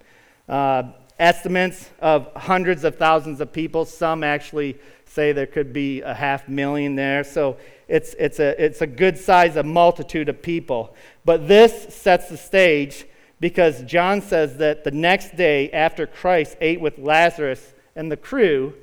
Uh, 0.47 0.83
estimates 1.19 1.89
of 1.99 2.33
hundreds 2.35 2.83
of 2.83 2.97
thousands 2.97 3.41
of 3.41 3.51
people. 3.51 3.85
Some 3.85 4.23
actually 4.23 4.77
say 5.05 5.31
there 5.31 5.47
could 5.47 5.73
be 5.73 6.01
a 6.01 6.13
half 6.13 6.47
million 6.47 6.95
there. 6.95 7.23
So 7.23 7.57
it's, 7.87 8.13
it's, 8.19 8.39
a, 8.39 8.63
it's 8.63 8.81
a 8.81 8.87
good 8.87 9.17
size, 9.17 9.55
of 9.55 9.65
multitude 9.65 10.29
of 10.29 10.41
people. 10.41 10.95
But 11.25 11.47
this 11.47 11.93
sets 11.93 12.29
the 12.29 12.37
stage 12.37 13.05
because 13.39 13.83
John 13.83 14.21
says 14.21 14.57
that 14.57 14.83
the 14.83 14.91
next 14.91 15.35
day 15.35 15.71
after 15.71 16.05
Christ 16.05 16.57
ate 16.61 16.79
with 16.79 16.97
Lazarus 16.97 17.73
and 17.95 18.11
the 18.11 18.17
crew, 18.17 18.73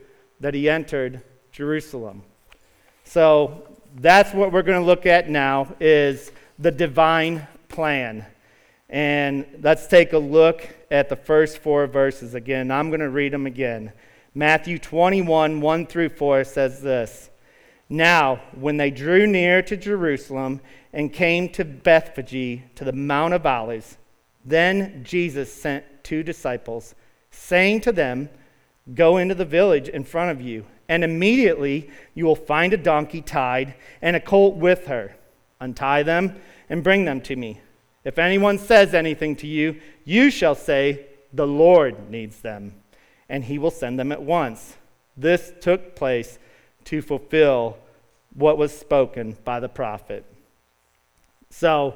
that 0.40 0.54
he 0.54 0.68
entered 0.68 1.22
Jerusalem. 1.52 2.22
So 3.06 3.62
that's 3.94 4.34
what 4.34 4.52
we're 4.52 4.62
going 4.62 4.80
to 4.80 4.84
look 4.84 5.06
at 5.06 5.30
now 5.30 5.74
is 5.78 6.32
the 6.58 6.72
divine 6.72 7.46
plan. 7.68 8.26
And 8.90 9.46
let's 9.62 9.86
take 9.86 10.12
a 10.12 10.18
look 10.18 10.68
at 10.90 11.08
the 11.08 11.14
first 11.14 11.58
four 11.58 11.86
verses 11.86 12.34
again. 12.34 12.72
I'm 12.72 12.90
going 12.90 13.00
to 13.00 13.08
read 13.08 13.32
them 13.32 13.46
again. 13.46 13.92
Matthew 14.34 14.78
21, 14.78 15.60
1 15.60 15.86
through 15.86 16.08
4 16.10 16.44
says 16.44 16.82
this 16.82 17.30
Now, 17.88 18.40
when 18.52 18.76
they 18.76 18.90
drew 18.90 19.26
near 19.26 19.62
to 19.62 19.76
Jerusalem 19.76 20.60
and 20.92 21.12
came 21.12 21.48
to 21.50 21.64
Bethphage, 21.64 22.62
to 22.74 22.84
the 22.84 22.92
Mount 22.92 23.34
of 23.34 23.46
Olives, 23.46 23.98
then 24.44 25.04
Jesus 25.04 25.52
sent 25.52 25.84
two 26.02 26.24
disciples, 26.24 26.96
saying 27.30 27.82
to 27.82 27.92
them, 27.92 28.28
Go 28.94 29.16
into 29.16 29.36
the 29.36 29.44
village 29.44 29.88
in 29.88 30.02
front 30.02 30.32
of 30.32 30.40
you, 30.40 30.66
and 30.88 31.04
immediately 31.04 31.90
you 32.14 32.24
will 32.24 32.36
find 32.36 32.72
a 32.72 32.76
donkey 32.76 33.20
tied 33.20 33.74
and 34.00 34.16
a 34.16 34.20
colt 34.20 34.56
with 34.56 34.86
her. 34.86 35.16
Untie 35.60 36.02
them 36.02 36.36
and 36.68 36.84
bring 36.84 37.04
them 37.04 37.20
to 37.22 37.36
me. 37.36 37.60
If 38.04 38.18
anyone 38.18 38.58
says 38.58 38.94
anything 38.94 39.34
to 39.36 39.46
you, 39.46 39.80
you 40.04 40.30
shall 40.30 40.54
say, 40.54 41.06
The 41.32 41.46
Lord 41.46 42.10
needs 42.10 42.40
them, 42.40 42.74
and 43.28 43.44
he 43.44 43.58
will 43.58 43.70
send 43.70 43.98
them 43.98 44.12
at 44.12 44.22
once. 44.22 44.76
This 45.16 45.52
took 45.60 45.96
place 45.96 46.38
to 46.84 47.02
fulfill 47.02 47.78
what 48.34 48.58
was 48.58 48.76
spoken 48.76 49.36
by 49.44 49.60
the 49.60 49.68
prophet. 49.68 50.24
So, 51.50 51.94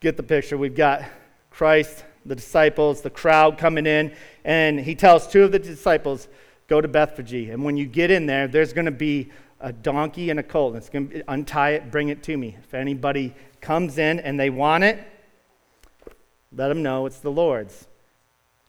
get 0.00 0.16
the 0.16 0.22
picture. 0.22 0.58
We've 0.58 0.74
got 0.74 1.04
Christ, 1.50 2.04
the 2.26 2.34
disciples, 2.34 3.00
the 3.00 3.10
crowd 3.10 3.56
coming 3.56 3.86
in, 3.86 4.12
and 4.44 4.78
he 4.78 4.94
tells 4.94 5.26
two 5.26 5.44
of 5.44 5.52
the 5.52 5.58
disciples, 5.58 6.28
Go 6.68 6.80
to 6.80 6.88
Bethphage. 6.88 7.50
And 7.50 7.64
when 7.64 7.76
you 7.76 7.86
get 7.86 8.10
in 8.10 8.26
there, 8.26 8.46
there's 8.46 8.72
going 8.72 8.84
to 8.84 8.90
be 8.90 9.30
a 9.60 9.72
donkey 9.72 10.30
and 10.30 10.38
a 10.38 10.42
colt. 10.42 10.76
It's 10.76 10.88
going 10.88 11.08
to 11.08 11.24
untie 11.28 11.70
it, 11.70 11.90
bring 11.90 12.10
it 12.10 12.22
to 12.24 12.36
me. 12.36 12.56
If 12.62 12.74
anybody 12.74 13.34
comes 13.60 13.98
in 13.98 14.20
and 14.20 14.38
they 14.38 14.50
want 14.50 14.84
it, 14.84 15.04
let 16.54 16.68
them 16.68 16.82
know 16.82 17.06
it's 17.06 17.18
the 17.18 17.30
Lord's. 17.30 17.88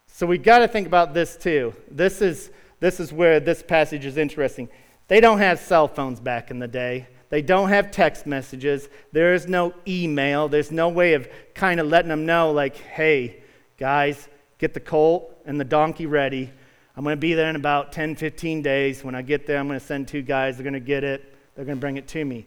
So 0.08 0.26
we've 0.26 0.44
got 0.44 0.60
to 0.60 0.68
think 0.68 0.88
about 0.88 1.14
this 1.14 1.38
too. 1.38 1.74
This 1.92 2.22
is, 2.22 2.52
this 2.80 3.00
is 3.00 3.14
where 3.14 3.40
this 3.40 3.62
passage 3.62 4.06
is 4.06 4.18
interesting. 4.18 4.68
They 5.08 5.20
don't 5.22 5.40
have 5.40 5.60
cell 5.60 5.88
phones 5.88 6.20
back 6.20 6.52
in 6.52 6.60
the 6.60 6.68
day. 6.68 7.08
They 7.30 7.42
don't 7.42 7.70
have 7.70 7.92
text 7.92 8.26
messages. 8.26 8.90
There 9.12 9.34
is 9.34 9.48
no 9.48 9.74
email. 9.88 10.50
There's 10.50 10.72
no 10.72 10.90
way 10.90 11.14
of 11.14 11.30
kind 11.54 11.80
of 11.80 11.88
letting 11.88 12.10
them 12.10 12.26
know, 12.26 12.52
like, 12.52 12.76
hey, 12.76 13.44
guys, 13.78 14.28
get 14.58 14.74
the 14.74 14.80
colt 14.80 15.36
and 15.46 15.60
the 15.60 15.66
donkey 15.66 16.08
ready. 16.08 16.52
I'm 16.96 17.04
going 17.04 17.16
to 17.16 17.20
be 17.20 17.34
there 17.34 17.50
in 17.50 17.56
about 17.56 17.92
10, 17.92 18.16
15 18.16 18.62
days. 18.62 19.04
When 19.04 19.16
I 19.16 19.22
get 19.22 19.48
there, 19.48 19.58
I'm 19.58 19.68
going 19.68 19.80
to 19.80 19.86
send 19.86 20.08
two 20.08 20.22
guys. 20.22 20.58
They're 20.58 20.64
going 20.64 20.74
to 20.74 20.80
get 20.80 21.04
it, 21.04 21.36
they're 21.56 21.66
going 21.66 21.78
to 21.78 21.82
bring 21.82 21.98
it 21.98 22.08
to 22.10 22.24
me 22.26 22.46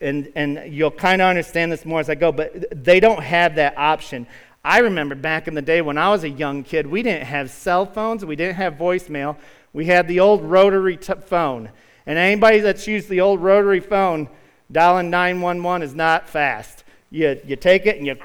and, 0.00 0.30
and 0.34 0.72
you'll 0.72 0.90
kind 0.90 1.22
of 1.22 1.28
understand 1.28 1.72
this 1.72 1.84
more 1.84 2.00
as 2.00 2.10
I 2.10 2.14
go, 2.14 2.32
but 2.32 2.84
they 2.84 3.00
don't 3.00 3.22
have 3.22 3.54
that 3.56 3.76
option. 3.78 4.26
I 4.64 4.80
remember 4.80 5.14
back 5.14 5.48
in 5.48 5.54
the 5.54 5.62
day 5.62 5.80
when 5.80 5.96
I 5.96 6.10
was 6.10 6.24
a 6.24 6.28
young 6.28 6.64
kid, 6.64 6.86
we 6.86 7.02
didn't 7.02 7.26
have 7.26 7.50
cell 7.50 7.86
phones, 7.86 8.24
we 8.24 8.36
didn't 8.36 8.56
have 8.56 8.74
voicemail, 8.74 9.36
we 9.72 9.86
had 9.86 10.08
the 10.08 10.20
old 10.20 10.42
rotary 10.42 10.96
t- 10.96 11.14
phone. 11.26 11.70
And 12.04 12.18
anybody 12.18 12.60
that's 12.60 12.86
used 12.86 13.08
the 13.08 13.20
old 13.20 13.40
rotary 13.40 13.80
phone, 13.80 14.28
dialing 14.70 15.10
911 15.10 15.82
is 15.82 15.94
not 15.94 16.28
fast. 16.28 16.84
You, 17.10 17.40
you 17.46 17.56
take 17.56 17.86
it 17.86 17.96
and 17.96 18.06
you, 18.06 18.16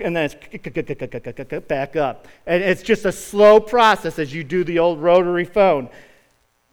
and 0.00 0.16
then 0.16 0.30
it's 0.52 1.66
back 1.68 1.96
up. 1.96 2.26
And 2.46 2.62
it's 2.62 2.82
just 2.82 3.04
a 3.04 3.12
slow 3.12 3.60
process 3.60 4.18
as 4.18 4.32
you 4.32 4.44
do 4.44 4.64
the 4.64 4.78
old 4.78 5.00
rotary 5.00 5.44
phone. 5.44 5.88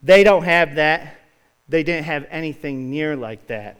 They 0.04 0.24
don't 0.24 0.44
have 0.44 0.76
that. 0.76 1.18
They 1.70 1.84
didn't 1.84 2.06
have 2.06 2.26
anything 2.30 2.90
near 2.90 3.16
like 3.16 3.48
that. 3.48 3.78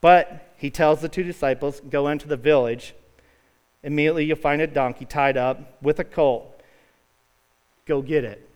But 0.00 0.52
he 0.56 0.70
tells 0.70 1.00
the 1.00 1.08
two 1.08 1.22
disciples, 1.22 1.80
Go 1.80 2.08
into 2.08 2.28
the 2.28 2.36
village. 2.36 2.94
Immediately 3.82 4.24
you'll 4.24 4.36
find 4.36 4.60
a 4.62 4.66
donkey 4.66 5.04
tied 5.04 5.36
up 5.36 5.82
with 5.82 5.98
a 5.98 6.04
colt. 6.04 6.60
Go 7.86 8.02
get 8.02 8.24
it. 8.24 8.48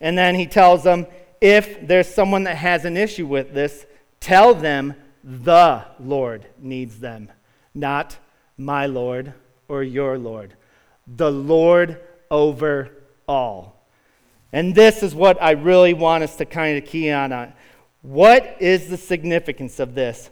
And 0.00 0.18
then 0.18 0.34
he 0.34 0.46
tells 0.46 0.82
them, 0.82 1.06
If 1.40 1.86
there's 1.86 2.12
someone 2.12 2.44
that 2.44 2.56
has 2.56 2.84
an 2.84 2.96
issue 2.96 3.26
with 3.26 3.52
this, 3.54 3.86
tell 4.20 4.54
them 4.54 4.94
the 5.22 5.84
Lord 6.00 6.46
needs 6.58 6.98
them, 6.98 7.30
not 7.74 8.16
my 8.56 8.86
Lord 8.86 9.34
or 9.68 9.82
your 9.82 10.18
Lord. 10.18 10.54
The 11.06 11.30
Lord 11.30 12.00
over 12.30 12.90
all. 13.26 13.86
And 14.52 14.74
this 14.74 15.02
is 15.02 15.14
what 15.14 15.42
I 15.42 15.52
really 15.52 15.94
want 15.94 16.24
us 16.24 16.36
to 16.36 16.44
kind 16.44 16.76
of 16.76 16.88
key 16.88 17.10
on. 17.10 17.32
on. 17.32 17.52
What 18.02 18.56
is 18.60 18.88
the 18.88 18.96
significance 18.96 19.80
of 19.80 19.94
this? 19.94 20.30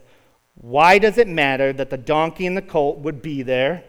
Why 0.55 0.99
does 0.99 1.17
it 1.17 1.27
matter 1.27 1.73
that 1.73 1.89
the 1.89 1.97
donkey 1.97 2.45
and 2.45 2.55
the 2.55 2.61
colt 2.61 2.99
would 2.99 3.21
be 3.21 3.41
there? 3.41 3.83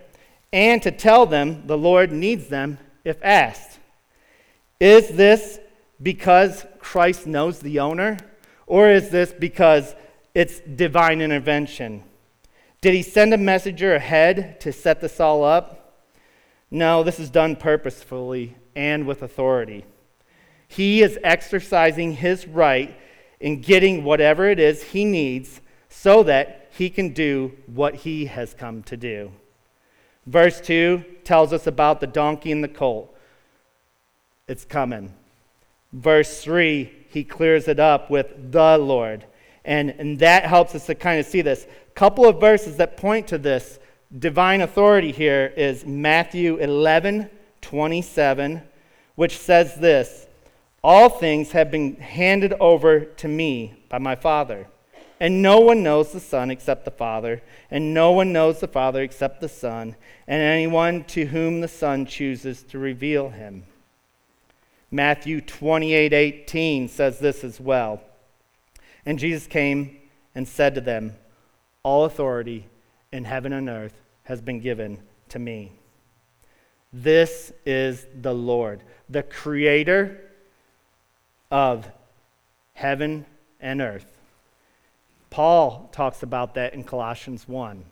And 0.52 0.82
to 0.82 0.90
tell 0.90 1.26
them 1.26 1.66
the 1.66 1.78
Lord 1.78 2.12
needs 2.12 2.48
them 2.48 2.78
if 3.04 3.22
asked. 3.22 3.78
Is 4.80 5.08
this 5.10 5.58
because 6.02 6.64
Christ 6.78 7.26
knows 7.26 7.58
the 7.58 7.80
owner? 7.80 8.18
Or 8.66 8.90
is 8.90 9.10
this 9.10 9.32
because 9.32 9.94
it's 10.34 10.60
divine 10.60 11.20
intervention? 11.20 12.04
Did 12.82 12.94
he 12.94 13.02
send 13.02 13.32
a 13.32 13.38
messenger 13.38 13.94
ahead 13.94 14.60
to 14.60 14.72
set 14.72 15.00
this 15.00 15.20
all 15.20 15.44
up? 15.44 16.02
No, 16.68 17.02
this 17.02 17.20
is 17.20 17.30
done 17.30 17.54
purposefully 17.54 18.56
and 18.74 19.06
with 19.06 19.22
authority. 19.22 19.84
He 20.66 21.00
is 21.00 21.18
exercising 21.22 22.12
his 22.12 22.46
right 22.46 22.96
in 23.38 23.60
getting 23.60 24.02
whatever 24.02 24.48
it 24.48 24.58
is 24.58 24.82
he 24.82 25.04
needs 25.04 25.60
so 25.88 26.24
that 26.24 26.70
he 26.72 26.90
can 26.90 27.10
do 27.10 27.52
what 27.66 27.94
he 27.94 28.26
has 28.26 28.52
come 28.52 28.82
to 28.84 28.96
do. 28.96 29.30
Verse 30.26 30.60
2 30.60 31.04
tells 31.22 31.52
us 31.52 31.66
about 31.66 32.00
the 32.00 32.06
donkey 32.06 32.50
and 32.50 32.64
the 32.64 32.68
colt. 32.68 33.14
It's 34.48 34.64
coming. 34.64 35.14
Verse 35.92 36.42
3, 36.42 36.90
he 37.10 37.22
clears 37.22 37.68
it 37.68 37.78
up 37.78 38.10
with 38.10 38.50
the 38.50 38.76
Lord. 38.78 39.26
And, 39.64 39.90
and 39.90 40.19
that 40.19 40.45
helps 40.45 40.75
us 40.75 40.87
to 40.87 40.95
kind 40.95 41.21
of 41.21 41.26
see 41.26 41.42
this. 41.42 41.64
A 41.64 41.95
couple 41.95 42.26
of 42.26 42.40
verses 42.40 42.76
that 42.78 42.97
point 42.97 43.28
to 43.28 43.38
this 43.38 43.78
divine 44.19 44.61
authority 44.61 45.12
here 45.12 45.52
is 45.57 45.87
Matthew 45.87 46.57
11, 46.57 47.31
27, 47.61 48.62
which 49.14 49.38
says 49.38 49.76
this 49.76 50.26
all 50.85 51.09
things 51.09 51.52
have 51.52 51.71
been 51.71 51.95
handed 51.97 52.54
over 52.54 53.00
to 53.00 53.28
me 53.28 53.75
by 53.88 53.99
my 53.99 54.16
Father. 54.16 54.66
And 55.21 55.40
no 55.40 55.61
one 55.61 55.85
knows 55.85 56.11
the 56.11 56.19
Son 56.19 56.50
except 56.50 56.85
the 56.85 56.90
Father, 56.90 57.42
and 57.71 57.95
no 57.95 58.11
one 58.11 58.33
knows 58.33 58.59
the 58.59 58.66
Father 58.66 59.02
except 59.02 59.40
the 59.40 59.49
Son, 59.49 59.95
and 60.26 60.42
anyone 60.42 61.04
to 61.04 61.26
whom 61.26 61.61
the 61.61 61.69
Son 61.69 62.04
chooses 62.04 62.64
to 62.64 62.78
reveal 62.81 63.28
him. 63.28 63.62
Matthew 64.90 65.40
28 65.40 66.12
18 66.12 66.88
says 66.88 67.21
this 67.21 67.45
as 67.45 67.61
well. 67.61 68.02
And 69.04 69.18
Jesus 69.18 69.47
came 69.47 69.99
and 70.35 70.47
said 70.47 70.75
to 70.75 70.80
them, 70.80 71.14
All 71.82 72.04
authority 72.04 72.66
in 73.12 73.25
heaven 73.25 73.52
and 73.52 73.68
earth 73.68 74.00
has 74.25 74.40
been 74.40 74.61
given 74.61 74.99
to 75.30 75.38
me. 75.38 75.73
This 76.92 77.52
is 77.64 78.06
the 78.21 78.35
Lord, 78.35 78.82
the 79.09 79.23
Creator 79.23 80.21
of 81.50 81.90
heaven 82.75 83.26
and 83.61 83.80
earth. 83.80 84.06
Paul 85.30 85.88
talks 85.92 86.23
about 86.23 86.54
that 86.54 86.75
in 86.75 86.85
Colossians 86.85 87.49
1. 87.49 87.85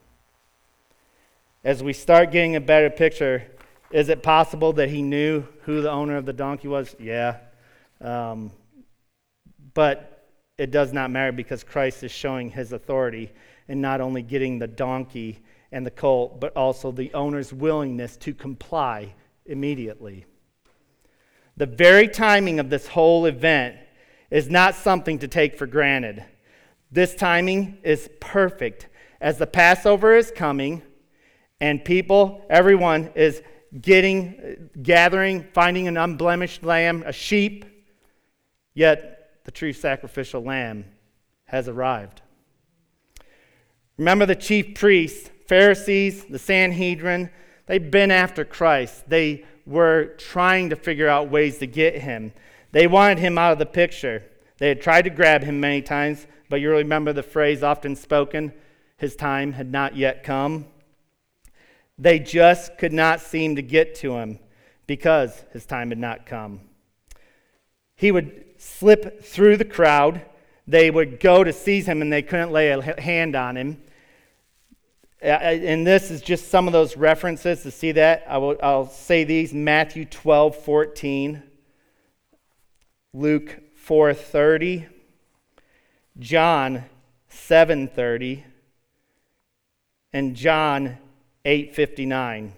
As 1.64 1.82
we 1.82 1.92
start 1.92 2.30
getting 2.30 2.56
a 2.56 2.60
better 2.60 2.90
picture, 2.90 3.50
is 3.90 4.08
it 4.08 4.22
possible 4.22 4.74
that 4.74 4.90
he 4.90 5.02
knew 5.02 5.44
who 5.62 5.80
the 5.82 5.90
owner 5.90 6.16
of 6.16 6.26
the 6.26 6.32
donkey 6.32 6.68
was? 6.68 6.94
Yeah. 6.98 7.38
Um, 8.00 8.50
but 9.74 10.19
it 10.60 10.70
does 10.70 10.92
not 10.92 11.10
matter 11.10 11.32
because 11.32 11.64
Christ 11.64 12.04
is 12.04 12.10
showing 12.12 12.50
his 12.50 12.74
authority 12.74 13.32
in 13.66 13.80
not 13.80 14.02
only 14.02 14.20
getting 14.20 14.58
the 14.58 14.66
donkey 14.66 15.40
and 15.72 15.86
the 15.86 15.90
colt, 15.90 16.38
but 16.38 16.54
also 16.54 16.92
the 16.92 17.10
owner's 17.14 17.50
willingness 17.50 18.18
to 18.18 18.34
comply 18.34 19.14
immediately. 19.46 20.26
The 21.56 21.64
very 21.64 22.08
timing 22.08 22.60
of 22.60 22.68
this 22.68 22.86
whole 22.86 23.24
event 23.24 23.76
is 24.30 24.50
not 24.50 24.74
something 24.74 25.18
to 25.20 25.28
take 25.28 25.56
for 25.56 25.66
granted. 25.66 26.22
This 26.92 27.14
timing 27.14 27.78
is 27.82 28.10
perfect 28.20 28.88
as 29.18 29.38
the 29.38 29.46
Passover 29.46 30.14
is 30.14 30.30
coming 30.30 30.82
and 31.58 31.82
people, 31.82 32.44
everyone 32.50 33.12
is 33.14 33.42
getting, 33.80 34.68
gathering, 34.82 35.46
finding 35.54 35.88
an 35.88 35.96
unblemished 35.96 36.62
lamb, 36.62 37.02
a 37.06 37.14
sheep, 37.14 37.64
yet 38.74 39.19
the 39.50 39.56
true 39.56 39.72
sacrificial 39.72 40.44
lamb 40.44 40.84
has 41.46 41.66
arrived. 41.66 42.22
Remember 43.98 44.24
the 44.24 44.36
chief 44.36 44.76
priests, 44.76 45.28
Pharisees, 45.48 46.24
the 46.26 46.38
Sanhedrin, 46.38 47.30
they've 47.66 47.90
been 47.90 48.12
after 48.12 48.44
Christ. 48.44 49.08
They 49.08 49.44
were 49.66 50.14
trying 50.18 50.70
to 50.70 50.76
figure 50.76 51.08
out 51.08 51.32
ways 51.32 51.58
to 51.58 51.66
get 51.66 51.96
him. 51.96 52.32
They 52.70 52.86
wanted 52.86 53.18
him 53.18 53.38
out 53.38 53.50
of 53.50 53.58
the 53.58 53.66
picture. 53.66 54.22
They 54.58 54.68
had 54.68 54.80
tried 54.80 55.02
to 55.02 55.10
grab 55.10 55.42
him 55.42 55.58
many 55.58 55.82
times, 55.82 56.28
but 56.48 56.60
you 56.60 56.70
remember 56.70 57.12
the 57.12 57.24
phrase 57.24 57.64
often 57.64 57.96
spoken 57.96 58.52
his 58.98 59.16
time 59.16 59.54
had 59.54 59.72
not 59.72 59.96
yet 59.96 60.22
come. 60.22 60.66
They 61.98 62.20
just 62.20 62.78
could 62.78 62.92
not 62.92 63.20
seem 63.20 63.56
to 63.56 63.62
get 63.62 63.96
to 63.96 64.12
him 64.12 64.38
because 64.86 65.44
his 65.52 65.66
time 65.66 65.88
had 65.88 65.98
not 65.98 66.24
come. 66.24 66.60
He 67.96 68.12
would 68.12 68.44
slip 68.60 69.24
through 69.24 69.56
the 69.56 69.64
crowd. 69.64 70.20
They 70.66 70.90
would 70.90 71.18
go 71.18 71.42
to 71.42 71.52
seize 71.52 71.86
him 71.86 72.02
and 72.02 72.12
they 72.12 72.22
couldn't 72.22 72.52
lay 72.52 72.68
a 72.68 73.00
hand 73.00 73.34
on 73.34 73.56
him. 73.56 73.82
Uh, 75.22 75.28
uh, 75.28 75.30
and 75.30 75.86
this 75.86 76.10
is 76.10 76.20
just 76.20 76.48
some 76.48 76.66
of 76.66 76.72
those 76.72 76.96
references 76.96 77.62
to 77.62 77.70
see 77.70 77.92
that. 77.92 78.24
I 78.28 78.38
will, 78.38 78.56
I'll 78.62 78.86
say 78.86 79.24
these 79.24 79.52
Matthew 79.52 80.04
12, 80.04 80.56
14, 80.56 81.42
Luke 83.12 83.60
4:30, 83.86 84.86
John 86.18 86.84
7:30, 87.30 88.44
and 90.12 90.36
John 90.36 90.98
8:59. 91.44 92.52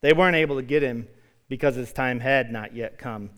They 0.00 0.12
weren't 0.12 0.36
able 0.36 0.56
to 0.56 0.62
get 0.62 0.82
him 0.82 1.08
because 1.48 1.74
his 1.74 1.92
time 1.92 2.20
had 2.20 2.50
not 2.50 2.74
yet 2.74 2.96
come. 2.96 3.30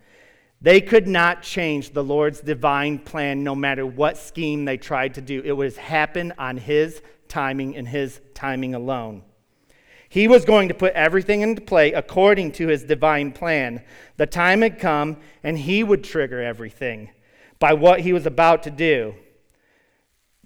They 0.63 0.81
could 0.81 1.09
not 1.09 1.43
change 1.43 1.91
the 1.91 2.05
Lord's 2.05 2.41
divine 2.41 3.01
plan 3.01 3.43
no 3.43 3.57
matter 3.57 3.85
what 3.85 4.17
scheme 4.17 4.65
they 4.65 4.77
tried 4.77 5.15
to 5.15 5.21
do. 5.21 5.43
It 5.45 5.53
would 5.53 5.75
happen 5.77 6.33
on 6.39 6.57
his 6.57 7.03
timing 7.27 7.77
and 7.77 7.89
his 7.89 8.21
timing 8.33 8.77
alone. 8.77 9.25
He 10.09 10.29
was 10.29 10.45
going 10.45 10.69
to 10.69 10.75
put 10.75 10.93
everything 10.93 11.41
into 11.41 11.63
play 11.63 11.93
according 11.93 12.53
to 12.53 12.69
his 12.69 12.85
divine 12.85 13.33
plan. 13.33 13.83
The 14.19 14.27
time 14.27 14.63
had 14.63 14.79
come, 14.79 15.17
and 15.43 15.59
he 15.59 15.83
would 15.83 16.05
trigger 16.05 16.41
everything 16.41 17.11
by 17.59 17.73
what 17.73 18.01
he 18.01 18.13
was 18.13 18.27
about 18.27 18.63
to 18.65 18.71
do. 18.71 19.17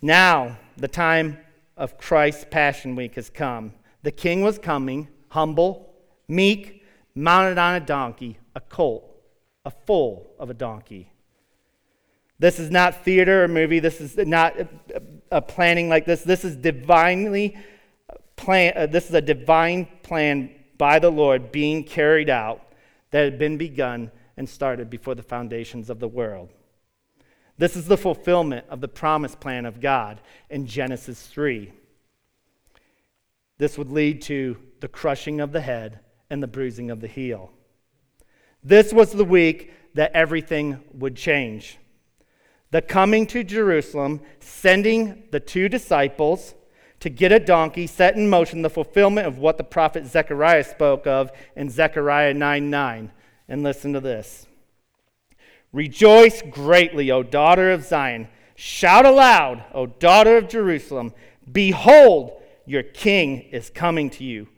Now, 0.01 0.57
the 0.77 0.89
time 0.89 1.39
of 1.77 1.99
Christ's 1.99 2.47
Passion 2.49 2.97
Week 2.97 3.17
has 3.17 3.29
come. 3.29 3.75
The 4.03 4.13
king 4.13 4.43
was 4.43 4.59
coming, 4.59 5.09
humble, 5.29 5.93
meek, 6.29 6.85
mounted 7.15 7.59
on 7.59 7.75
a 7.75 7.81
donkey, 7.81 8.39
a 8.55 8.61
colt, 8.61 9.16
a 9.67 9.71
foal 9.71 10.33
of 10.39 10.49
a 10.49 10.55
donkey. 10.55 11.11
This 12.39 12.59
is 12.59 12.71
not 12.71 13.05
theater 13.05 13.45
or 13.45 13.49
movie. 13.49 13.81
This 13.81 14.01
is 14.01 14.17
not 14.17 14.55
a, 15.31 15.43
planning 15.43 15.89
like 15.89 16.07
this. 16.07 16.23
This 16.23 16.45
is 16.45 16.55
divinely 16.57 17.57
plan. 18.37 18.73
Uh, 18.77 18.87
this 18.87 19.09
is 19.09 19.15
a 19.15 19.21
divine 19.21 19.89
plan 20.03 20.51
by 20.79 20.99
the 20.99 21.11
Lord 21.11 21.51
being 21.51 21.83
carried 21.83 22.31
out 22.31 22.63
that 23.11 23.25
had 23.25 23.39
been 23.39 23.59
begun 23.59 24.11
and 24.37 24.49
started 24.49 24.89
before 24.89 25.15
the 25.15 25.23
foundations 25.23 25.91
of 25.91 25.99
the 25.99 26.09
world. 26.09 26.51
This 27.59 27.75
is 27.75 27.87
the 27.87 27.97
fulfillment 27.97 28.67
of 28.69 28.81
the 28.81 28.89
promise 28.89 29.35
plan 29.35 29.65
of 29.65 29.81
God 29.81 30.21
in 30.51 30.67
Genesis 30.67 31.27
3. 31.27 31.73
This 33.59 33.79
would 33.79 33.91
lead 33.91 34.21
to 34.23 34.59
the 34.81 34.89
crushing 34.89 35.41
of 35.41 35.53
the 35.53 35.63
head 35.63 36.01
and 36.29 36.43
the 36.43 36.47
bruising 36.47 36.91
of 36.91 37.01
the 37.01 37.09
heel. 37.09 37.51
This 38.67 38.93
was 38.93 39.13
the 39.13 39.25
week 39.25 39.73
that 39.95 40.11
everything 40.13 40.81
would 40.93 41.15
change. 41.15 41.79
The 42.73 42.83
coming 42.83 43.25
to 43.29 43.45
Jerusalem, 43.45 44.21
sending 44.41 45.23
the 45.31 45.39
two 45.39 45.69
disciples 45.69 46.57
to 46.99 47.09
get 47.09 47.31
a 47.31 47.39
donkey, 47.39 47.87
set 47.87 48.17
in 48.17 48.29
motion 48.29 48.63
the 48.63 48.69
fulfillment 48.69 49.29
of 49.29 49.39
what 49.39 49.57
the 49.57 49.63
prophet 49.63 50.05
Zechariah 50.07 50.65
spoke 50.65 51.07
of 51.07 51.31
in 51.55 51.71
Zechariah 51.71 52.35
9 52.35 52.69
9. 52.69 53.13
And 53.49 53.63
listen 53.63 53.93
to 53.93 54.01
this. 54.01 54.49
Rejoice 55.73 56.43
greatly, 56.43 57.13
O 57.13 57.23
daughter 57.23 57.71
of 57.71 57.85
Zion. 57.85 58.27
Shout 58.57 59.07
aloud, 59.07 59.63
O 59.75 59.87
daughter 59.87 60.39
of 60.39 60.49
Jerusalem. 60.49 61.15
Behold, 61.53 62.43
your 62.65 62.83
king 62.83 63.43
is 63.43 63.71
coming 63.71 64.11
to 64.11 64.25
you. 64.25 64.49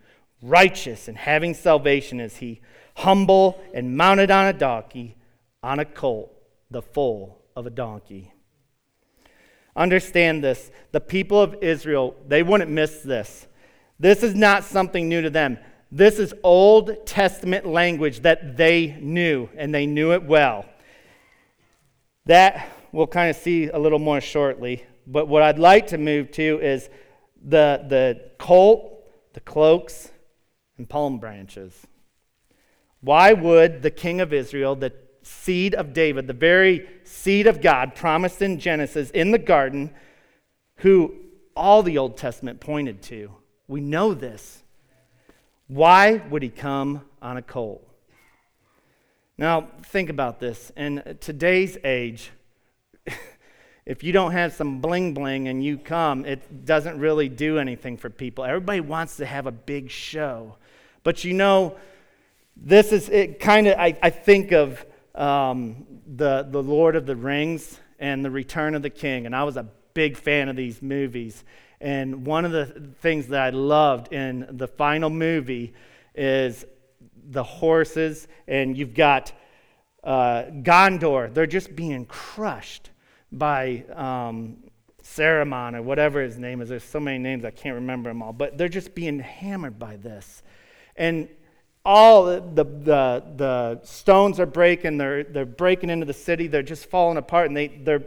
Righteous 0.41 1.09
and 1.09 1.19
having 1.19 1.53
salvation 1.53 2.21
is 2.21 2.39
he, 2.39 2.63
humble 2.99 3.61
and 3.73 3.97
mounted 3.97 4.29
on 4.31 4.47
a 4.47 4.53
donkey, 4.53 5.17
on 5.63 5.79
a 5.79 5.85
colt, 5.85 6.33
the 6.71 6.83
foal 6.83 7.41
of 7.55 7.65
a 7.65 7.71
donkey. 7.71 8.33
Understand 9.77 10.43
this. 10.43 10.73
The 10.91 11.01
people 11.01 11.41
of 11.41 11.63
Israel, 11.63 12.17
they 12.27 12.43
wouldn't 12.43 12.71
miss 12.71 13.01
this. 13.03 13.47
This 14.01 14.25
is 14.25 14.35
not 14.35 14.65
something 14.65 15.09
new 15.09 15.23
to 15.23 15.31
them. 15.31 15.59
This 15.93 16.19
is 16.19 16.35
Old 16.43 17.07
Testament 17.07 17.67
language 17.67 18.21
that 18.21 18.57
they 18.57 18.99
knew, 19.01 19.49
and 19.57 19.73
they 19.73 19.87
knew 19.87 20.13
it 20.13 20.25
well. 20.25 20.67
That 22.27 22.69
we'll 22.91 23.07
kind 23.07 23.31
of 23.31 23.37
see 23.37 23.69
a 23.69 23.79
little 23.79 24.01
more 24.01 24.21
shortly. 24.21 24.85
But 25.07 25.29
what 25.29 25.43
I'd 25.43 25.59
like 25.59 25.87
to 25.89 25.99
move 25.99 26.33
to 26.33 26.61
is 26.61 26.91
the, 27.43 27.85
the 27.89 28.31
colt, 28.39 29.05
the 29.35 29.41
cloaks, 29.41 30.11
and 30.77 30.89
palm 30.89 31.19
branches. 31.19 31.87
Why 33.01 33.33
would 33.33 33.83
the 33.83 33.91
king 33.91 34.21
of 34.21 34.33
Israel, 34.33 34.75
the 34.75 34.93
seed 35.23 35.75
of 35.75 35.93
David, 35.93 36.27
the 36.27 36.33
very 36.33 36.89
seed 37.05 37.47
of 37.47 37.61
God 37.61 37.95
promised 37.95 38.43
in 38.43 38.59
Genesis 38.59 39.11
in 39.11 39.31
the 39.31 39.39
garden, 39.39 39.91
who 40.77 41.15
all 41.55 41.83
the 41.83 41.99
Old 41.99 42.17
Testament 42.17 42.61
pointed 42.61 43.03
to, 43.03 43.35
we 43.67 43.81
know 43.81 44.15
this. 44.15 44.63
Why 45.67 46.23
would 46.31 46.43
he 46.43 46.49
come 46.49 47.03
on 47.21 47.37
a 47.37 47.43
colt? 47.43 47.87
Now, 49.37 49.69
think 49.85 50.09
about 50.09 50.41
this. 50.41 50.73
In 50.77 51.19
today's 51.21 51.77
age, 51.85 52.31
if 53.87 54.03
you 54.03 54.13
don't 54.13 54.33
have 54.33 54.55
some 54.55 54.81
bling 54.81 55.15
bling 55.15 55.49
and 55.49 55.63
you 55.63 55.77
come, 55.79 56.25
it 56.25 56.65
doesn't 56.65 56.99
really 56.99 57.29
do 57.29 57.59
anything 57.59 57.97
for 57.97 58.09
people. 58.09 58.45
Everybody 58.45 58.81
wants 58.81 59.17
to 59.19 59.27
have 59.27 59.47
a 59.47 59.53
big 59.53 59.91
show. 59.91 60.57
But 61.05 61.25
you 61.25 61.35
know, 61.35 61.77
this 62.61 62.93
is 62.93 63.09
it 63.09 63.41
kind 63.41 63.67
of, 63.67 63.79
I, 63.79 63.97
I, 64.03 64.11
think 64.11 64.53
of 64.53 64.85
um, 65.15 65.87
the, 66.07 66.47
the 66.51 66.63
Lord 66.63 66.97
of 66.97 67.07
the 67.07 67.17
Rings 67.17 67.79
and 67.99 68.25
the 68.25 68.31
Return 68.31 68.75
of 68.75 68.83
the 68.83 68.91
King. 68.91 69.27
And 69.27 69.35
I 69.35 69.45
was 69.45 69.57
a 69.57 69.67
big 69.95 70.17
fan 70.17 70.49
of 70.49 70.57
these 70.57 70.83
movies. 70.83 71.45
And 71.81 72.27
one 72.27 72.45
of 72.45 72.53
the 72.53 72.67
things 73.01 73.29
that 73.29 73.41
I 73.41 73.51
loved 73.51 74.13
in 74.13 74.47
the 74.51 74.69
final 74.69 75.11
movie 75.11 75.75
is 76.15 76.65
the 77.31 77.45
horses, 77.45 78.27
and 78.49 78.77
you've 78.77 78.95
got 78.95 79.33
uh, 80.03 80.45
Gondor. 80.63 81.33
They're 81.33 81.47
just 81.47 81.77
being 81.77 82.07
crushed 82.07 82.91
by 83.31 83.85
um, 83.95 84.57
Saruman 85.03 85.75
or 85.75 85.83
whatever 85.83 86.23
his 86.23 86.39
name 86.39 86.61
is. 86.61 86.69
There's 86.69 86.83
so 86.83 87.01
many 87.01 87.19
names, 87.19 87.45
I 87.45 87.51
can't 87.51 87.77
remember 87.77 88.11
them 88.11 88.23
all. 88.23 88.33
But 88.33 88.59
they're 88.59 88.69
just 88.69 88.95
being 88.95 89.21
hammered 89.21 89.79
by 89.79 89.97
this. 89.97 90.43
And 90.97 91.29
all 91.89 92.27
the, 92.27 92.41
the, 92.65 93.23
the, 93.37 93.81
stones 93.83 94.39
are 94.39 94.47
breaking. 94.47 94.99
They're, 94.99 95.25
they're 95.25 95.47
breaking 95.47 95.91
into 95.91 96.05
the 96.07 96.13
city. 96.13 96.47
They're 96.47 96.63
just 96.63 96.91
falling 96.91 97.17
apart, 97.17 97.47
and 97.47 97.57
they, 97.57 97.69
they're, 97.69 98.05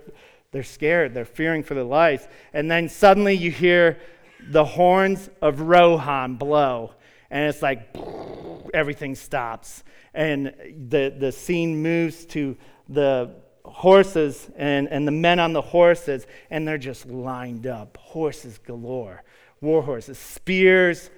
they're 0.51 0.63
scared. 0.63 1.13
They're 1.13 1.25
fearing 1.25 1.63
for 1.63 1.73
their 1.73 1.83
lives. 1.83 2.27
And 2.53 2.69
then 2.69 2.89
suddenly 2.89 3.33
you 3.33 3.49
hear 3.49 3.99
the 4.49 4.65
horns 4.65 5.29
of 5.41 5.61
Rohan 5.61 6.35
blow 6.35 6.93
and 7.29 7.47
it's 7.47 7.61
like 7.61 7.95
everything 8.73 9.15
stops 9.15 9.83
and 10.13 10.53
the, 10.89 11.15
the 11.17 11.31
scene 11.31 11.81
moves 11.81 12.25
to 12.25 12.57
the 12.89 13.33
horses 13.63 14.49
and, 14.57 14.87
and 14.89 15.07
the 15.07 15.11
men 15.11 15.39
on 15.39 15.53
the 15.53 15.61
horses, 15.61 16.27
and 16.49 16.67
they're 16.67 16.77
just 16.77 17.05
lined 17.05 17.65
up. 17.65 17.97
Horses 17.97 18.57
galore, 18.57 19.23
war 19.61 19.81
horses, 19.81 20.17
spears, 20.17 21.09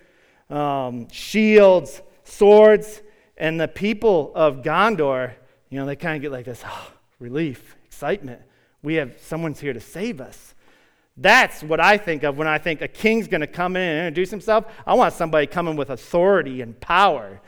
um, 0.50 1.10
shields, 1.10 2.02
swords. 2.24 3.02
And 3.38 3.60
the 3.60 3.68
people 3.68 4.32
of 4.36 4.62
Gondor, 4.62 5.34
you 5.70 5.80
know, 5.80 5.86
they 5.86 5.96
kind 5.96 6.16
of 6.16 6.22
get 6.22 6.32
like 6.32 6.46
this 6.46 6.62
oh, 6.66 6.92
relief, 7.20 7.76
excitement. 7.86 8.42
We 8.82 8.96
have 8.96 9.18
someone's 9.22 9.60
here 9.60 9.74
to 9.74 9.80
save 9.80 10.22
us. 10.22 10.54
That's 11.16 11.62
what 11.62 11.80
I 11.80 11.98
think 11.98 12.24
of 12.24 12.38
when 12.38 12.48
I 12.48 12.58
think 12.58 12.82
a 12.82 12.88
king's 12.88 13.28
going 13.28 13.42
to 13.42 13.48
come 13.48 13.76
in 13.76 13.82
and 13.82 14.08
introduce 14.08 14.32
himself. 14.32 14.66
I 14.86 14.96
want 14.96 15.14
somebody 15.14 15.48
coming 15.48 15.76
with 15.76 15.90
authority 15.90 16.62
and 16.62 16.80
power. 16.80 17.40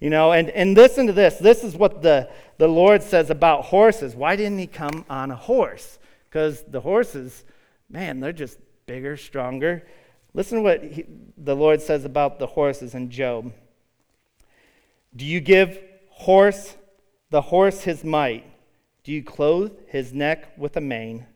You 0.00 0.10
know, 0.10 0.32
and, 0.32 0.50
and 0.50 0.76
listen 0.76 1.06
to 1.06 1.12
this. 1.12 1.36
This 1.36 1.64
is 1.64 1.74
what 1.74 2.02
the, 2.02 2.28
the 2.58 2.68
Lord 2.68 3.02
says 3.02 3.30
about 3.30 3.64
horses. 3.64 4.14
Why 4.14 4.36
didn't 4.36 4.58
he 4.58 4.66
come 4.66 5.06
on 5.08 5.30
a 5.30 5.36
horse? 5.36 5.98
Because 6.28 6.62
the 6.64 6.80
horses, 6.80 7.44
man, 7.88 8.20
they're 8.20 8.32
just 8.32 8.58
bigger, 8.84 9.16
stronger. 9.16 9.86
Listen 10.34 10.58
to 10.58 10.62
what 10.62 10.84
he, 10.84 11.06
the 11.38 11.56
Lord 11.56 11.80
says 11.80 12.04
about 12.04 12.38
the 12.38 12.46
horses 12.46 12.94
in 12.94 13.08
Job. 13.08 13.52
Do 15.16 15.24
you 15.24 15.40
give 15.40 15.80
horse 16.10 16.76
the 17.30 17.40
horse 17.40 17.82
his 17.82 18.04
might? 18.04 18.44
Do 19.02 19.12
you 19.12 19.22
clothe 19.22 19.72
his 19.88 20.12
neck 20.12 20.52
with 20.58 20.76
a 20.76 20.80
mane? 20.80 21.26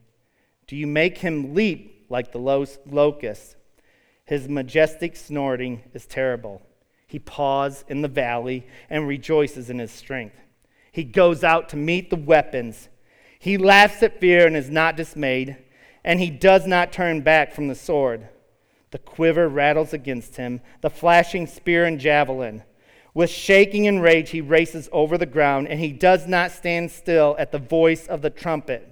Do 0.67 0.77
you 0.77 0.87
make 0.87 1.19
him 1.19 1.55
leap 1.55 2.07
like 2.11 2.31
the 2.31 2.39
locust? 2.39 3.57
His 4.27 4.49
majestic 4.49 5.17
snorting 5.17 5.83
is 5.95 6.07
terrible. 6.07 6.61
He 7.07 7.19
paws 7.19 7.85
in 7.89 8.03
the 8.03 8.09
valley 8.09 8.67
and 8.91 9.09
rejoices 9.09 9.71
in 9.71 9.79
his 9.79 9.91
strength. 9.91 10.37
He 10.93 11.03
goes 11.03 11.43
out 11.43 11.69
to 11.71 11.77
meet 11.77 12.11
the 12.11 12.17
weapons. 12.17 12.89
He 13.39 13.57
laughs 13.57 14.03
at 14.03 14.21
fear 14.21 14.47
and 14.47 14.57
is 14.57 14.69
not 14.69 14.97
dismayed, 14.97 15.57
and 16.05 16.21
he 16.21 16.31
does 16.31 16.67
not 16.67 16.93
turn 16.93 17.23
back 17.23 17.55
from 17.55 17.69
the 17.69 17.75
sword. 17.75 18.29
The 18.91 18.99
quiver 18.99 19.49
rattles 19.49 19.93
against 19.93 20.37
him, 20.37 20.61
the 20.83 20.91
flashing 20.91 21.47
spear 21.47 21.85
and 21.87 21.99
javelin. 21.99 22.63
With 23.13 23.31
shaking 23.31 23.87
and 23.87 24.03
rage, 24.03 24.31
he 24.31 24.41
races 24.41 24.89
over 24.93 25.19
the 25.19 25.27
ground, 25.27 25.69
and 25.69 25.81
he 25.81 25.93
does 25.93 26.27
not 26.27 26.53
stand 26.53 26.91
still 26.91 27.37
at 27.39 27.53
the 27.53 27.59
voice 27.59 28.07
of 28.07 28.23
the 28.23 28.31
trumpet. 28.31 28.87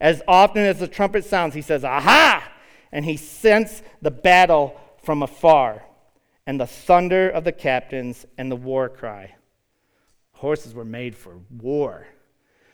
As 0.00 0.22
often 0.28 0.62
as 0.62 0.78
the 0.78 0.88
trumpet 0.88 1.24
sounds, 1.24 1.54
he 1.54 1.62
says, 1.62 1.84
Aha! 1.84 2.52
And 2.92 3.04
he 3.04 3.16
scents 3.16 3.82
the 4.02 4.10
battle 4.10 4.78
from 5.02 5.22
afar, 5.22 5.84
and 6.46 6.60
the 6.60 6.66
thunder 6.66 7.28
of 7.30 7.44
the 7.44 7.52
captains 7.52 8.26
and 8.36 8.50
the 8.50 8.56
war 8.56 8.88
cry. 8.88 9.34
Horses 10.32 10.74
were 10.74 10.84
made 10.84 11.16
for 11.16 11.38
war. 11.50 12.06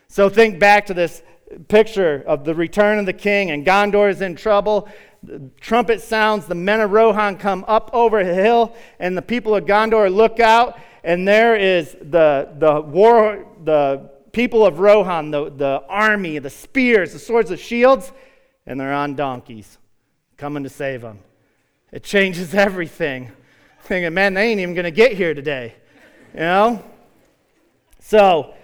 So 0.09 0.29
think 0.29 0.59
back 0.59 0.87
to 0.87 0.95
this 0.95 1.23
picture 1.68 2.23
of 2.27 2.45
the 2.45 2.55
return 2.55 2.99
of 2.99 3.07
the 3.07 3.12
king, 3.12 3.51
and 3.51 3.64
Gondor 3.64 4.11
is 4.11 4.21
in 4.21 4.35
trouble. 4.35 4.88
The 5.22 5.50
trumpet 5.61 6.00
sounds, 6.00 6.46
the 6.46 6.54
men 6.54 6.80
of 6.80 6.90
Rohan 6.90 7.37
come 7.37 7.64
up 7.68 7.90
over 7.92 8.24
the 8.24 8.35
hill, 8.35 8.74
and 8.98 9.16
the 9.16 9.22
people 9.22 9.54
of 9.54 9.64
Gondor 9.64 10.12
look 10.12 10.40
out, 10.40 10.78
and 11.04 11.26
there 11.26 11.54
is 11.56 11.92
the, 12.00 12.52
the 12.58 12.80
war, 12.80 13.46
the 13.64 14.11
people 14.32 14.66
of 14.66 14.80
Rohan, 14.80 15.30
the, 15.30 15.50
the 15.50 15.85
army, 15.88 16.38
the 16.38 16.50
spears, 16.50 17.12
the 17.12 17.18
swords, 17.18 17.50
the 17.50 17.56
shields, 17.56 18.12
and 18.66 18.80
they're 18.80 18.92
on 18.92 19.14
donkeys 19.14 19.78
coming 20.37 20.64
to 20.64 20.68
save 20.68 21.02
them. 21.02 21.20
It 21.92 22.02
changes 22.02 22.54
everything. 22.54 23.30
Thinking, 23.82 24.14
man, 24.14 24.35
they 24.35 24.48
ain't 24.48 24.61
even 24.61 24.74
going 24.74 24.85
to 24.85 24.90
get 24.90 25.12
here 25.12 25.35
today. 25.35 25.74
You 26.35 26.40
know? 26.40 26.85
So, 28.00 28.54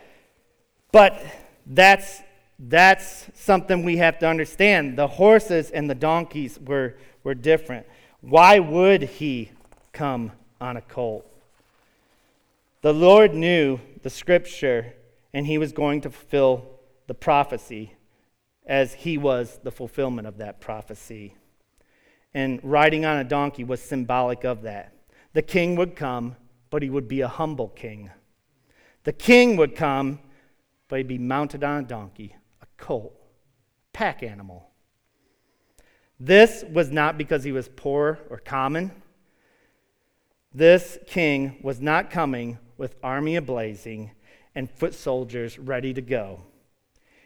but 0.90 1.24
that's 1.66 2.22
that's 2.58 3.30
something 3.34 3.84
we 3.84 3.98
have 3.98 4.18
to 4.18 4.26
understand. 4.28 4.98
The 4.98 5.06
horses 5.06 5.70
and 5.70 5.88
the 5.88 5.94
donkeys 5.94 6.58
were, 6.58 6.96
were 7.22 7.34
different. 7.34 7.86
Why 8.20 8.58
would 8.58 9.02
he 9.02 9.52
come 9.92 10.32
on 10.60 10.76
a 10.76 10.80
colt? 10.80 11.24
The 12.82 12.92
Lord 12.92 13.34
knew 13.34 13.78
the 14.02 14.10
scripture 14.10 14.94
and 15.32 15.46
he 15.46 15.58
was 15.58 15.72
going 15.72 16.00
to 16.02 16.10
fulfill 16.10 16.66
the 17.06 17.14
prophecy 17.14 17.92
as 18.66 18.92
he 18.92 19.18
was 19.18 19.58
the 19.62 19.70
fulfillment 19.70 20.26
of 20.26 20.38
that 20.38 20.60
prophecy. 20.60 21.34
And 22.34 22.60
riding 22.62 23.04
on 23.04 23.18
a 23.18 23.24
donkey 23.24 23.64
was 23.64 23.80
symbolic 23.80 24.44
of 24.44 24.62
that. 24.62 24.92
The 25.32 25.42
king 25.42 25.76
would 25.76 25.96
come, 25.96 26.36
but 26.70 26.82
he 26.82 26.90
would 26.90 27.08
be 27.08 27.20
a 27.20 27.28
humble 27.28 27.68
king. 27.68 28.10
The 29.04 29.12
king 29.12 29.56
would 29.56 29.74
come, 29.74 30.20
but 30.88 30.98
he'd 30.98 31.08
be 31.08 31.18
mounted 31.18 31.64
on 31.64 31.84
a 31.84 31.86
donkey, 31.86 32.36
colt, 32.78 33.14
pack 33.92 34.22
animal. 34.22 34.70
This 36.18 36.64
was 36.72 36.90
not 36.90 37.18
because 37.18 37.44
he 37.44 37.52
was 37.52 37.68
poor 37.68 38.18
or 38.30 38.38
common. 38.38 38.90
This 40.52 40.98
king 41.06 41.58
was 41.62 41.80
not 41.80 42.10
coming 42.10 42.58
with 42.76 42.96
army 43.02 43.38
ablazing 43.38 44.10
and 44.54 44.70
foot 44.70 44.94
soldiers 44.94 45.58
ready 45.58 45.92
to 45.92 46.00
go. 46.00 46.42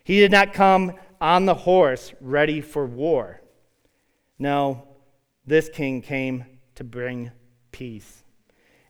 He 0.04 0.18
did 0.18 0.32
not 0.32 0.52
come 0.52 0.94
on 1.20 1.46
the 1.46 1.54
horse 1.54 2.12
ready 2.20 2.60
for 2.60 2.84
war. 2.84 3.40
No, 4.38 4.88
this 5.46 5.68
king 5.68 6.02
came 6.02 6.44
to 6.74 6.84
bring 6.84 7.30
peace. 7.70 8.24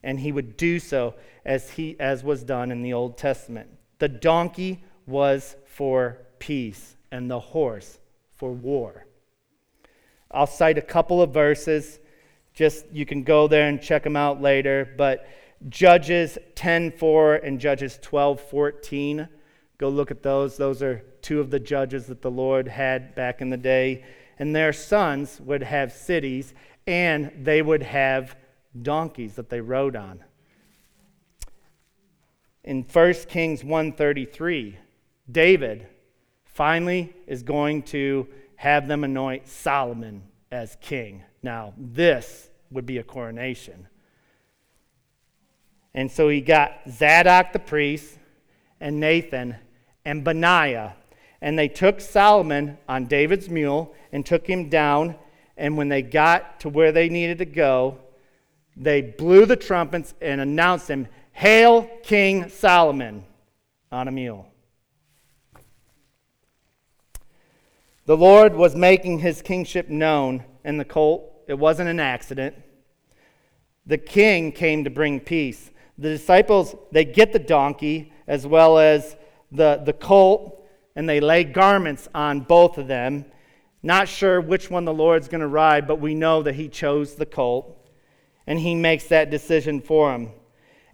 And 0.03 0.19
he 0.19 0.33
would 0.33 0.57
do 0.57 0.79
so 0.81 1.15
as, 1.45 1.71
he, 1.71 1.97
as 2.01 2.25
was 2.25 2.43
done 2.43 2.73
in 2.73 2.83
the 2.83 2.93
Old 2.93 3.19
Testament. 3.19 3.69
The 3.99 4.09
donkey 4.09 4.83
was 5.07 5.55
for 5.67 6.19
peace, 6.43 6.97
and 7.13 7.31
the 7.31 7.39
horse 7.39 8.01
for 8.35 8.51
war. 8.51 9.07
I'll 10.29 10.49
cite 10.49 10.77
a 10.77 10.83
couple 10.83 11.23
of 11.23 11.33
verses. 11.33 12.01
Just 12.53 12.85
you 12.91 13.07
can 13.07 13.23
go 13.23 13.47
there 13.47 13.69
and 13.69 13.81
check 13.81 14.03
them 14.03 14.17
out 14.17 14.43
later. 14.43 14.93
But 14.99 15.29
Judges 15.69 16.39
10:4 16.57 17.37
and 17.45 17.61
Judges 17.61 18.01
12:14. 18.03 19.29
Go 19.79 19.89
look 19.89 20.11
at 20.11 20.25
those. 20.25 20.57
Those 20.57 20.83
are 20.83 21.05
two 21.21 21.39
of 21.39 21.51
the 21.51 21.61
judges 21.61 22.09
that 22.09 22.23
the 22.23 22.31
Lord 22.31 22.67
had 22.67 23.15
back 23.15 23.41
in 23.41 23.51
the 23.51 23.57
day. 23.57 24.05
And 24.37 24.57
their 24.57 24.73
sons 24.73 25.41
would 25.41 25.63
have 25.63 25.93
cities 25.93 26.55
and 26.89 27.31
they 27.41 27.63
would 27.63 27.85
have 27.85 28.35
donkeys 28.83 29.37
that 29.37 29.49
they 29.49 29.61
rode 29.61 29.95
on. 29.95 30.25
In 32.65 32.83
1 32.83 33.29
Kings 33.29 33.63
133, 33.63 34.79
David 35.31 35.87
finally 36.53 37.13
is 37.27 37.43
going 37.43 37.83
to 37.83 38.27
have 38.57 38.87
them 38.87 39.05
anoint 39.05 39.49
Solomon 39.49 40.23
as 40.51 40.77
king. 40.81 41.23
Now, 41.43 41.75
this 41.77 42.49
would 42.71 42.87
be 42.87 42.99
a 42.99 43.03
coronation. 43.03 43.89
And 45.95 46.11
so 46.11 46.29
he 46.29 46.41
got 46.41 46.81
Zadok 46.89 47.53
the 47.53 47.59
priest 47.59 48.19
and 48.81 49.01
Nathan 49.01 49.57
and 50.05 50.25
Benaiah. 50.25 50.95
And 51.41 51.59
they 51.59 51.69
took 51.69 52.01
Solomon 52.01 52.79
on 52.89 53.07
David's 53.07 53.49
mule 53.49 53.95
and 54.13 54.25
took 54.25 54.47
him 54.47 54.69
down. 54.69 55.17
And 55.57 55.77
when 55.77 55.89
they 55.89 56.03
got 56.03 56.61
to 56.61 56.69
where 56.69 56.93
they 56.93 57.09
needed 57.09 57.39
to 57.39 57.45
go, 57.45 57.99
they 58.77 59.03
blew 59.03 59.45
the 59.45 59.57
trumpets 59.57 60.15
and 60.23 60.41
announced 60.41 60.89
him, 60.89 61.09
Hail 61.33 61.91
King 62.03 62.49
Solomon 62.49 63.25
on 63.91 64.09
a 64.09 64.13
mule. 64.13 64.52
The 68.07 68.17
Lord 68.17 68.55
was 68.55 68.75
making 68.75 69.21
his 69.21 69.43
kingship 69.43 69.89
known 69.89 70.45
in 70.65 70.79
the 70.79 70.85
colt. 70.85 71.33
It 71.47 71.59
wasn't 71.59 71.89
an 71.89 72.01
accident. 72.01 72.57
The 73.87 73.99
king 73.99 74.53
came 74.53 74.85
to 74.85 74.91
bring 74.91 75.21
peace 75.21 75.71
the 75.99 76.09
disciples, 76.09 76.75
they 76.91 77.05
get 77.05 77.33
the 77.33 77.39
donkey 77.39 78.13
as 78.27 78.47
well 78.47 78.79
as 78.79 79.17
the, 79.51 79.81
the 79.85 79.93
colt, 79.93 80.67
and 80.97 81.09
they 81.09 81.21
lay 81.21 81.45
garments 81.45 82.09
on 82.15 82.41
both 82.41 82.79
of 82.79 82.89
them. 82.89 83.25
Not 83.83 84.09
sure 84.09 84.41
which 84.41 84.71
one 84.71 84.85
the 84.85 84.95
Lord's 84.95 85.29
going 85.29 85.41
to 85.41 85.47
ride, 85.47 85.87
but 85.87 86.01
we 86.01 86.15
know 86.15 86.43
that 86.43 86.55
he 86.55 86.69
chose 86.69 87.15
the 87.15 87.27
colt, 87.27 87.89
and 88.47 88.59
he 88.59 88.75
makes 88.75 89.05
that 89.09 89.31
decision 89.31 89.81
for 89.81 90.13
him. 90.13 90.31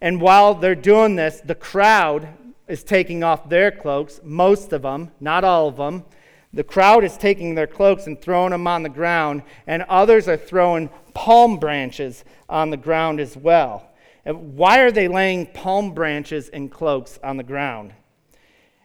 And 0.01 0.21
while 0.21 0.55
they're 0.55 0.75
doing 0.75 1.17
this, 1.17 1.41
the 1.41 1.55
crowd 1.55 2.29
is 2.67 2.85
taking 2.85 3.25
off 3.25 3.49
their 3.49 3.71
cloaks, 3.71 4.21
most 4.23 4.73
of 4.73 4.83
them, 4.83 5.11
not 5.21 5.45
all 5.45 5.69
of 5.69 5.77
them. 5.77 6.05
The 6.53 6.65
crowd 6.65 7.05
is 7.05 7.17
taking 7.17 7.55
their 7.55 7.67
cloaks 7.67 8.07
and 8.07 8.21
throwing 8.21 8.51
them 8.51 8.67
on 8.67 8.83
the 8.83 8.89
ground, 8.89 9.43
and 9.67 9.83
others 9.83 10.29
are 10.29 10.37
throwing 10.37 10.89
palm 11.15 11.59
branches 11.59 12.25
on 12.49 12.71
the 12.71 12.77
ground 12.77 13.21
as 13.21 13.37
well. 13.37 13.91
Why 14.25 14.81
are 14.81 14.91
they 14.91 15.09
laying 15.09 15.47
palm 15.47 15.93
branches 15.95 16.49
and 16.49 16.71
cloaks 16.71 17.19
on 17.23 17.37
the 17.37 17.43
ground? 17.43 17.93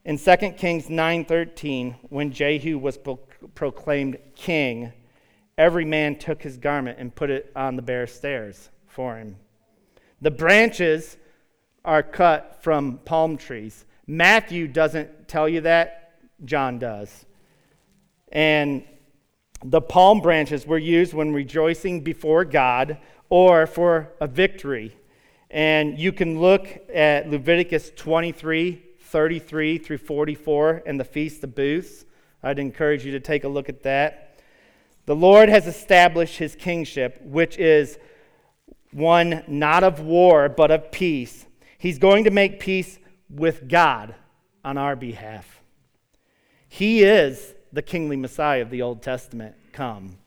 In 0.05 0.17
2 0.17 0.57
Kings 0.57 0.89
9:13, 0.89 1.95
when 2.09 2.31
Jehu 2.31 2.77
was 2.77 2.97
pro- 2.97 3.19
proclaimed 3.55 4.17
king, 4.35 4.91
every 5.57 5.85
man 5.85 6.17
took 6.17 6.41
his 6.41 6.57
garment 6.57 6.99
and 6.99 7.15
put 7.15 7.29
it 7.29 7.51
on 7.55 7.77
the 7.77 7.81
bare 7.81 8.07
stairs 8.07 8.69
for 8.87 9.17
him. 9.17 9.37
The 10.21 10.31
branches 10.31 11.17
are 11.85 12.03
cut 12.03 12.59
from 12.61 12.99
palm 13.05 13.37
trees. 13.37 13.85
Matthew 14.07 14.67
doesn't 14.67 15.27
tell 15.27 15.47
you 15.47 15.61
that 15.61 16.19
John 16.43 16.79
does. 16.79 17.25
And 18.33 18.83
the 19.63 19.79
palm 19.79 20.19
branches 20.19 20.67
were 20.67 20.77
used 20.77 21.13
when 21.13 21.31
rejoicing 21.31 22.01
before 22.01 22.43
God 22.43 22.97
or 23.29 23.65
for 23.65 24.11
a 24.19 24.27
victory. 24.27 24.97
And 25.49 25.97
you 25.97 26.11
can 26.11 26.39
look 26.41 26.67
at 26.93 27.29
Leviticus 27.29 27.91
23 27.95 28.83
33 28.99 29.77
through 29.77 29.99
44 29.99 30.81
and 30.87 30.99
the 30.99 31.03
Feast 31.03 31.43
of 31.43 31.53
Booths. 31.53 32.03
I'd 32.41 32.57
encourage 32.57 33.05
you 33.05 33.11
to 33.11 33.19
take 33.19 33.43
a 33.43 33.47
look 33.47 33.69
at 33.69 33.83
that. 33.83 34.39
The 35.05 35.15
Lord 35.15 35.49
has 35.49 35.67
established 35.67 36.39
his 36.39 36.55
kingship, 36.55 37.21
which 37.23 37.59
is 37.59 37.99
one 38.91 39.43
not 39.47 39.83
of 39.83 39.99
war, 39.99 40.49
but 40.49 40.71
of 40.71 40.91
peace. 40.91 41.45
He's 41.77 41.99
going 41.99 42.23
to 42.23 42.31
make 42.31 42.59
peace 42.59 42.97
with 43.29 43.67
God 43.67 44.15
on 44.65 44.79
our 44.79 44.95
behalf. 44.95 45.61
He 46.67 47.03
is 47.03 47.53
the 47.73 47.81
kingly 47.81 48.15
Messiah 48.15 48.61
of 48.61 48.69
the 48.69 48.83
Old 48.83 49.01
Testament 49.01 49.55
come. 49.73 50.17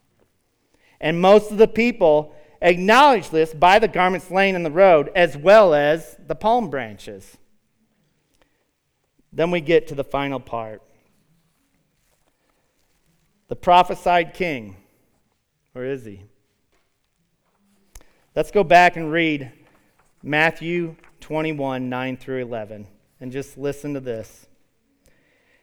And 1.00 1.20
most 1.20 1.52
of 1.52 1.58
the 1.58 1.68
people 1.68 2.34
acknowledge 2.60 3.30
this 3.30 3.54
by 3.54 3.78
the 3.78 3.88
garments 3.88 4.30
laying 4.30 4.56
in 4.56 4.64
the 4.64 4.70
road 4.70 5.10
as 5.14 5.36
well 5.36 5.72
as 5.72 6.16
the 6.26 6.34
palm 6.34 6.68
branches. 6.68 7.36
Then 9.32 9.50
we 9.50 9.60
get 9.60 9.86
to 9.88 9.94
the 9.94 10.04
final 10.04 10.40
part. 10.40 10.82
The 13.48 13.56
prophesied 13.56 14.34
king. 14.34 14.76
Where 15.72 15.84
is 15.84 16.04
he? 16.04 16.22
Let's 18.34 18.50
go 18.50 18.64
back 18.64 18.96
and 18.96 19.12
read 19.12 19.52
Matthew 20.22 20.96
21 21.20 21.88
9 21.88 22.16
through 22.16 22.42
11 22.42 22.86
and 23.20 23.30
just 23.30 23.56
listen 23.56 23.94
to 23.94 24.00
this. 24.00 24.46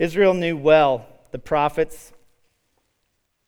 Israel 0.00 0.32
knew 0.32 0.56
well 0.56 1.06
the 1.30 1.38
prophets 1.38 2.12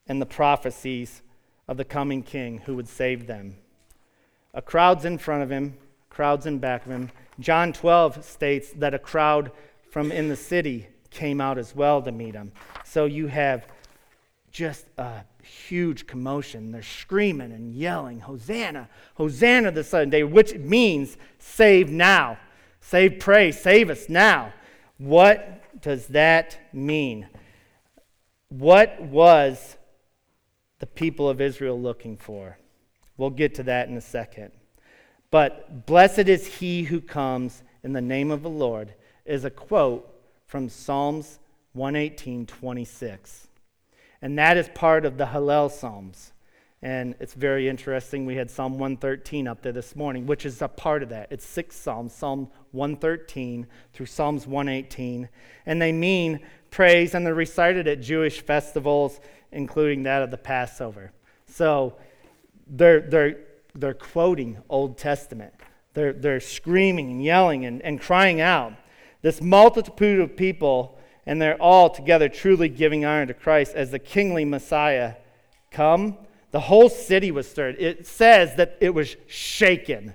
and 0.07 0.21
the 0.21 0.27
prophecies 0.27 1.23
of 1.67 1.79
the 1.79 1.85
coming 1.85 2.23
king 2.23 2.59
who 2.67 2.77
would 2.77 2.89
save 2.89 3.27
them. 3.27 3.57
A 4.53 4.61
crowd's 4.61 5.07
in 5.07 5.17
front 5.17 5.43
of 5.43 5.51
him, 5.51 5.79
crowds 6.11 6.45
in 6.45 6.59
back 6.59 6.85
of 6.85 6.93
him. 6.93 7.11
John 7.41 7.73
12 7.73 8.23
states 8.23 8.71
that 8.77 8.93
a 8.93 8.99
crowd 8.99 9.51
from 9.91 10.13
in 10.13 10.29
the 10.29 10.37
city 10.37 10.89
came 11.09 11.41
out 11.41 11.57
as 11.57 11.75
well 11.75 12.03
to 12.03 12.13
meet 12.13 12.35
him. 12.35 12.53
So 12.85 13.07
you 13.07 13.29
have 13.29 13.67
just 14.51 14.85
a 14.99 15.25
huge 15.43 16.07
commotion. 16.07 16.71
They're 16.71 16.83
screaming 16.83 17.53
and 17.53 17.73
yelling, 17.73 18.21
Hosanna, 18.21 18.91
Hosanna 19.15 19.71
the 19.71 19.85
Son 19.85 20.03
of 20.03 20.11
David, 20.11 20.31
which 20.31 20.55
means 20.57 21.17
save 21.39 21.89
now. 21.89 22.37
Save, 22.83 23.21
pray, 23.21 23.53
save 23.53 23.89
us 23.89 24.11
now. 24.11 24.53
What 24.99 25.81
does 25.81 26.07
that 26.09 26.59
mean? 26.73 27.29
What 28.49 29.01
was 29.01 29.77
the 30.79 30.87
people 30.87 31.29
of 31.29 31.41
Israel 31.41 31.81
looking 31.81 32.17
for? 32.17 32.59
We'll 33.17 33.31
get 33.31 33.55
to 33.57 33.63
that 33.65 33.89
in 33.89 33.97
a 33.97 34.01
second. 34.01 34.53
But 35.31 35.87
blessed 35.87 36.29
is 36.29 36.47
he 36.47 36.83
who 36.83 37.01
comes 37.01 37.63
in 37.83 37.93
the 37.93 38.01
name 38.01 38.31
of 38.31 38.43
the 38.43 38.51
Lord 38.51 38.95
is 39.25 39.45
a 39.45 39.51
quote 39.51 40.09
from 40.47 40.69
Psalms 40.69 41.39
118 41.73 42.47
26. 42.47 43.49
And 44.21 44.39
that 44.39 44.57
is 44.57 44.69
part 44.75 45.05
of 45.05 45.17
the 45.17 45.27
Hallel 45.27 45.71
Psalms. 45.71 46.33
And 46.83 47.15
it's 47.21 47.35
very 47.35 47.69
interesting. 47.69 48.27
We 48.27 48.35
had 48.35 48.51
Psalm 48.51 48.73
113 48.73 49.47
up 49.47 49.63
there 49.63 49.71
this 49.71 49.95
morning, 49.95 50.27
which 50.27 50.45
is 50.45 50.61
a 50.63 50.69
part 50.69 51.05
of 51.05 51.11
that. 51.11 51.29
It's 51.31 51.47
six 51.47 51.77
Psalms 51.77 52.13
Psalm 52.13 52.49
113 52.73 53.69
through 53.93 54.07
Psalms 54.07 54.49
118. 54.49 55.29
And 55.65 55.81
they 55.81 55.93
mean 55.93 56.41
praise, 56.73 57.15
and 57.15 57.25
they're 57.25 57.35
recited 57.35 57.87
at 57.87 58.01
Jewish 58.01 58.41
festivals, 58.41 59.21
including 59.53 60.03
that 60.03 60.23
of 60.23 60.33
the 60.33 60.37
Passover. 60.37 61.13
So 61.47 61.95
they're, 62.67 63.01
they're, 63.01 63.39
they're 63.77 63.95
quoting 63.95 64.59
Old 64.69 64.99
Testament. 64.99 65.55
They're, 65.95 66.13
they're 66.13 66.41
screaming 66.41 67.13
and 67.13 67.23
yelling 67.23 67.65
and, 67.65 67.81
and 67.83 68.01
crying 68.01 68.41
out. 68.41 68.73
This 69.21 69.41
multitude 69.41 70.19
of 70.19 70.37
people, 70.37 70.99
and 71.27 71.41
they're 71.41 71.61
all 71.63 71.91
together 71.91 72.29
truly 72.29 72.69
giving 72.69 73.05
honor 73.05 73.27
to 73.27 73.35
Christ 73.35 73.75
as 73.77 73.93
the 73.93 74.01
kingly 74.01 74.45
Messiah 74.45 75.15
come 75.71 76.19
the 76.53 76.61
whole 76.61 76.89
city 76.89 77.31
was 77.31 77.51
stirred. 77.51 77.77
It 77.79 78.07
says 78.07 78.57
that 78.57 78.77
it 78.81 78.95
was 78.95 79.17
shaken 79.27 80.15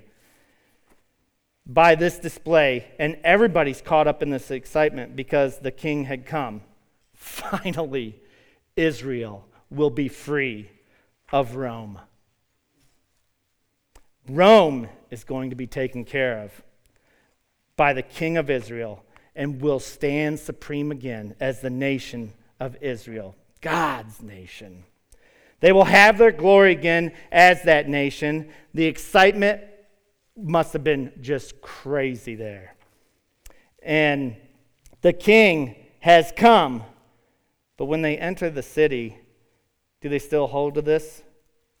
by 1.66 1.96
this 1.96 2.18
display, 2.18 2.86
and 2.98 3.18
everybody's 3.22 3.82
caught 3.82 4.06
up 4.06 4.22
in 4.22 4.30
this 4.30 4.50
excitement 4.50 5.14
because 5.14 5.58
the 5.58 5.70
king 5.70 6.04
had 6.04 6.24
come. 6.24 6.62
Finally, 7.12 8.16
Israel 8.76 9.44
will 9.68 9.90
be 9.90 10.08
free 10.08 10.70
of 11.30 11.56
Rome. 11.56 12.00
Rome 14.28 14.88
is 15.10 15.24
going 15.24 15.50
to 15.50 15.56
be 15.56 15.66
taken 15.66 16.04
care 16.04 16.38
of 16.38 16.62
by 17.76 17.92
the 17.92 18.02
king 18.02 18.36
of 18.36 18.48
Israel 18.48 19.04
and 19.34 19.60
will 19.60 19.80
stand 19.80 20.38
supreme 20.38 20.90
again 20.90 21.34
as 21.40 21.60
the 21.60 21.70
nation 21.70 22.32
of 22.60 22.76
Israel, 22.80 23.34
God's 23.60 24.22
nation. 24.22 24.84
They 25.60 25.72
will 25.72 25.84
have 25.84 26.18
their 26.18 26.32
glory 26.32 26.72
again 26.72 27.12
as 27.32 27.62
that 27.64 27.88
nation. 27.88 28.50
The 28.74 28.84
excitement 28.84 29.62
must 30.36 30.72
have 30.72 30.84
been 30.84 31.12
just 31.20 31.60
crazy 31.60 32.34
there. 32.34 32.76
And 33.82 34.36
the 35.02 35.12
king 35.12 35.76
has 36.00 36.32
come. 36.36 36.84
But 37.76 37.86
when 37.86 38.02
they 38.02 38.16
enter 38.16 38.50
the 38.50 38.62
city, 38.62 39.18
do 40.00 40.08
they 40.08 40.18
still 40.18 40.46
hold 40.46 40.74
to 40.74 40.82
this? 40.82 41.22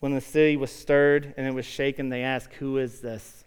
When 0.00 0.14
the 0.14 0.20
city 0.20 0.56
was 0.56 0.70
stirred 0.70 1.34
and 1.36 1.46
it 1.46 1.54
was 1.54 1.66
shaken, 1.66 2.08
they 2.08 2.22
ask, 2.22 2.52
Who 2.54 2.78
is 2.78 3.00
this? 3.00 3.44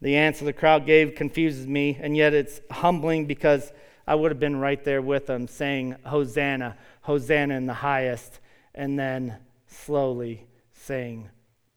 The 0.00 0.16
answer 0.16 0.44
the 0.44 0.52
crowd 0.52 0.86
gave 0.86 1.14
confuses 1.14 1.66
me, 1.66 1.98
and 2.00 2.16
yet 2.16 2.34
it's 2.34 2.60
humbling 2.70 3.26
because 3.26 3.72
I 4.06 4.14
would 4.14 4.30
have 4.30 4.40
been 4.40 4.56
right 4.56 4.82
there 4.84 5.00
with 5.00 5.26
them 5.26 5.48
saying, 5.48 5.96
Hosanna, 6.04 6.76
Hosanna 7.04 7.54
in 7.54 7.66
the 7.66 7.74
highest, 7.74 8.40
and 8.74 8.98
then 8.98 9.36
slowly 9.66 10.46
saying, 10.72 11.28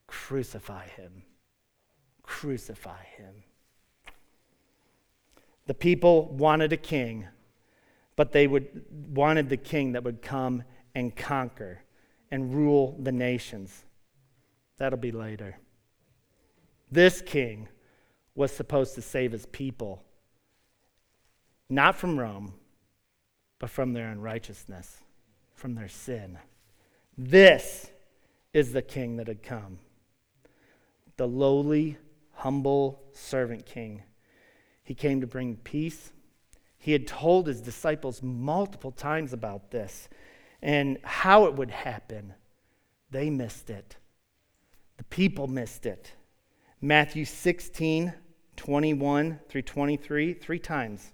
Crucify 0.08 0.88
him. 0.88 1.24
Crucify 2.24 3.04
him. 3.18 3.44
The 5.66 5.74
people 5.74 6.30
wanted 6.30 6.72
a 6.72 6.78
king, 6.78 7.28
but 8.16 8.32
they 8.32 8.48
would, 8.48 8.86
wanted 8.90 9.50
the 9.50 9.58
king 9.58 9.92
that 9.92 10.06
would 10.06 10.22
come 10.22 10.64
and 10.96 11.14
conquer 11.14 11.82
and 12.32 12.56
rule 12.56 12.98
the 12.98 13.12
nations. 13.12 13.84
That'll 14.78 14.98
be 14.98 15.12
later. 15.12 15.58
This 16.90 17.22
king 17.22 17.68
was 18.34 18.54
supposed 18.54 18.96
to 18.96 19.02
save 19.02 19.34
his 19.34 19.46
people, 19.48 20.06
not 21.70 21.98
from 21.98 22.18
Rome, 22.18 22.54
but 23.60 23.70
from 23.70 23.92
their 23.92 24.08
unrighteousness 24.08 25.02
from 25.58 25.74
their 25.74 25.90
sin. 25.90 26.38
This 27.18 27.90
is 28.54 28.72
the 28.72 28.82
king 28.82 29.18
that 29.18 29.28
had 29.28 29.44
come 29.44 29.80
the 31.18 31.28
lowly, 31.28 31.98
humble 32.34 33.02
servant 33.12 33.66
king. 33.66 34.04
He 34.84 34.94
came 34.94 35.20
to 35.22 35.28
bring 35.28 35.56
peace. 35.56 36.12
He 36.78 36.92
had 36.92 37.08
told 37.08 37.48
his 37.48 37.60
disciples 37.60 38.22
multiple 38.22 38.92
times 38.92 39.34
about 39.34 39.72
this 39.72 40.10
and 40.62 41.00
how 41.04 41.46
it 41.46 41.56
would 41.56 41.72
happen. 41.72 42.36
They 43.10 43.32
missed 43.32 43.72
it. 43.72 43.98
The 44.98 45.06
people 45.06 45.48
missed 45.48 45.88
it. 45.88 46.14
Matthew 46.80 47.26
16, 47.26 48.14
21 48.58 49.40
through 49.50 49.64
23, 49.64 50.34
three 50.34 50.60
times 50.60 51.14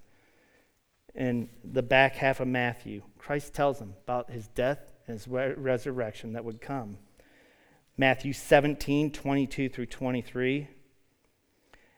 in 1.15 1.49
the 1.63 1.83
back 1.83 2.15
half 2.15 2.39
of 2.39 2.47
Matthew. 2.47 3.03
Christ 3.17 3.53
tells 3.53 3.79
them 3.79 3.93
about 4.03 4.31
his 4.31 4.47
death 4.49 4.91
and 5.07 5.17
his 5.17 5.27
re- 5.27 5.53
resurrection 5.53 6.33
that 6.33 6.43
would 6.43 6.61
come. 6.61 6.97
Matthew 7.97 8.33
17, 8.33 9.11
22 9.11 9.69
through 9.69 9.85
23, 9.85 10.67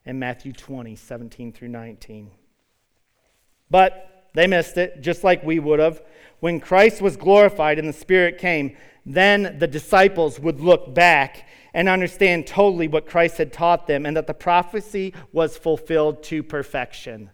and 0.06 0.20
Matthew 0.20 0.52
20, 0.52 0.96
17 0.96 1.54
through 1.54 1.70
19. 1.70 2.32
But 3.70 4.28
they 4.34 4.48
missed 4.48 4.78
it, 4.78 5.02
just 5.02 5.24
like 5.24 5.44
we 5.44 5.60
would 5.60 5.80
have. 5.80 6.04
When 6.42 6.60
Christ 6.60 7.02
was 7.02 7.16
glorified 7.16 7.80
and 7.80 7.88
the 7.88 7.94
Spirit 7.94 8.38
came, 8.38 8.76
then 9.06 9.58
the 9.58 9.68
disciples 9.68 10.40
would 10.40 10.60
look 10.60 10.94
back 10.94 11.48
and 11.74 11.88
understand 11.88 12.46
totally 12.46 12.88
what 12.88 13.08
Christ 13.08 13.38
had 13.38 13.54
taught 13.54 13.88
them 13.88 14.06
and 14.06 14.18
that 14.18 14.28
the 14.28 14.34
prophecy 14.34 15.14
was 15.32 15.58
fulfilled 15.58 16.24
to 16.24 16.44
perfection. 16.44 17.30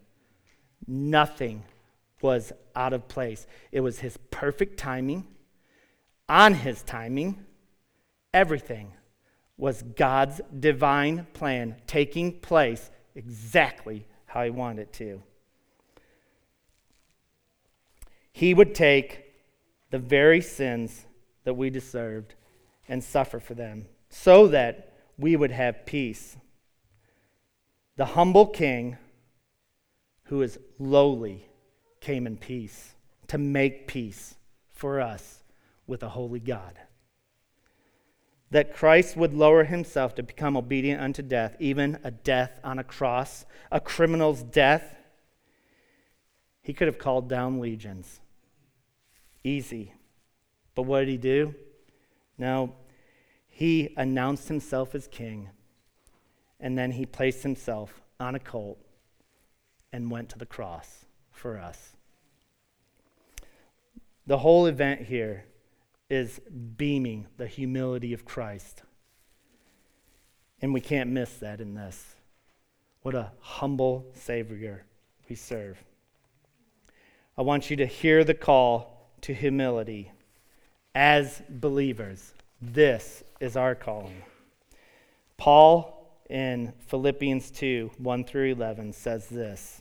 Nothing 0.88 1.64
was 2.22 2.54
out 2.76 2.94
of 2.94 3.08
place. 3.08 3.48
It 3.72 3.82
was 3.82 4.00
his 4.00 4.18
perfect 4.30 4.78
timing, 4.78 5.28
on 6.28 6.54
his 6.54 6.84
timing. 6.84 7.46
Everything 8.34 8.94
was 9.58 9.84
God's 9.84 10.42
divine 10.60 11.28
plan 11.34 11.76
taking 11.86 12.40
place 12.40 12.90
exactly 13.16 14.08
how 14.26 14.44
he 14.44 14.50
wanted 14.50 14.84
it 14.84 14.94
to. 14.94 15.22
He 18.32 18.54
would 18.54 18.74
take 18.74 19.26
the 19.90 20.00
very 20.00 20.42
sins 20.42 21.06
that 21.44 21.54
we 21.54 21.70
deserved 21.70 22.34
and 22.88 23.04
suffer 23.04 23.40
for 23.40 23.54
them 23.54 23.88
so 24.10 24.48
that 24.48 24.94
we 25.18 25.36
would 25.36 25.52
have 25.52 25.86
peace. 25.86 26.38
The 27.98 28.06
humble 28.06 28.48
king 28.48 28.98
who 30.24 30.42
is 30.42 30.58
lowly 30.80 31.46
came 32.02 32.28
in 32.28 32.36
peace 32.36 32.96
to 33.28 33.38
make 33.38 33.88
peace 33.88 34.36
for 34.74 35.00
us 35.00 35.44
with 35.88 36.04
a 36.04 36.10
holy 36.10 36.40
God. 36.40 36.78
That 38.50 38.74
Christ 38.74 39.16
would 39.16 39.34
lower 39.34 39.64
himself 39.64 40.16
to 40.16 40.24
become 40.24 40.58
obedient 40.58 41.02
unto 41.02 41.22
death, 41.22 41.56
even 41.60 42.00
a 42.04 42.12
death 42.12 42.60
on 42.64 42.80
a 42.80 42.84
cross, 42.84 43.46
a 43.72 43.80
criminal's 43.80 44.44
death. 44.44 44.98
He 46.62 46.74
could 46.74 46.88
have 46.88 46.98
called 46.98 47.30
down 47.30 47.60
legions. 47.60 48.20
Easy. 49.44 49.94
But 50.76 50.84
what 50.84 51.00
did 51.00 51.10
he 51.10 51.18
do? 51.18 51.56
No, 52.38 52.76
he 53.48 53.94
announced 53.96 54.48
himself 54.48 54.96
as 54.96 55.08
king, 55.08 55.50
and 56.60 56.78
then 56.78 56.92
he 56.92 57.06
placed 57.06 57.44
himself 57.44 58.02
on 58.20 58.36
a 58.36 58.40
colt 58.40 58.80
and 59.94 60.10
went 60.10 60.30
to 60.30 60.40
the 60.40 60.46
cross 60.46 61.01
for 61.42 61.58
us. 61.58 61.98
The 64.28 64.38
whole 64.38 64.68
event 64.68 65.02
here 65.02 65.46
is 66.08 66.40
beaming 66.78 67.26
the 67.38 67.48
humility 67.48 68.14
of 68.14 68.26
Christ. 68.26 68.84
And 70.62 70.72
we 70.72 70.82
can't 70.82 71.10
miss 71.10 71.34
that 71.40 71.60
in 71.60 71.74
this. 71.74 72.16
What 73.02 73.16
a 73.16 73.32
humble 73.40 74.06
Savior 74.14 74.86
we 75.28 75.36
serve. 75.36 75.84
I 77.36 77.42
want 77.42 77.72
you 77.72 77.78
to 77.78 77.88
hear 77.88 78.24
the 78.24 78.36
call 78.36 79.10
to 79.22 79.34
humility 79.34 80.12
as 80.94 81.42
believers. 81.50 82.34
This 82.62 83.24
is 83.40 83.58
our 83.58 83.74
calling. 83.74 84.22
Paul 85.38 85.98
in 86.30 86.74
Philippians 86.88 87.50
2 87.50 87.92
1 87.98 88.24
through 88.26 88.52
11 88.52 88.94
says 88.94 89.28
this 89.28 89.81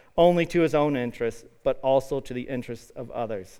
only 0.17 0.45
to 0.47 0.61
his 0.61 0.75
own 0.75 0.95
interests, 0.95 1.45
but 1.63 1.79
also 1.81 2.19
to 2.19 2.33
the 2.33 2.43
interests 2.43 2.89
of 2.91 3.11
others. 3.11 3.59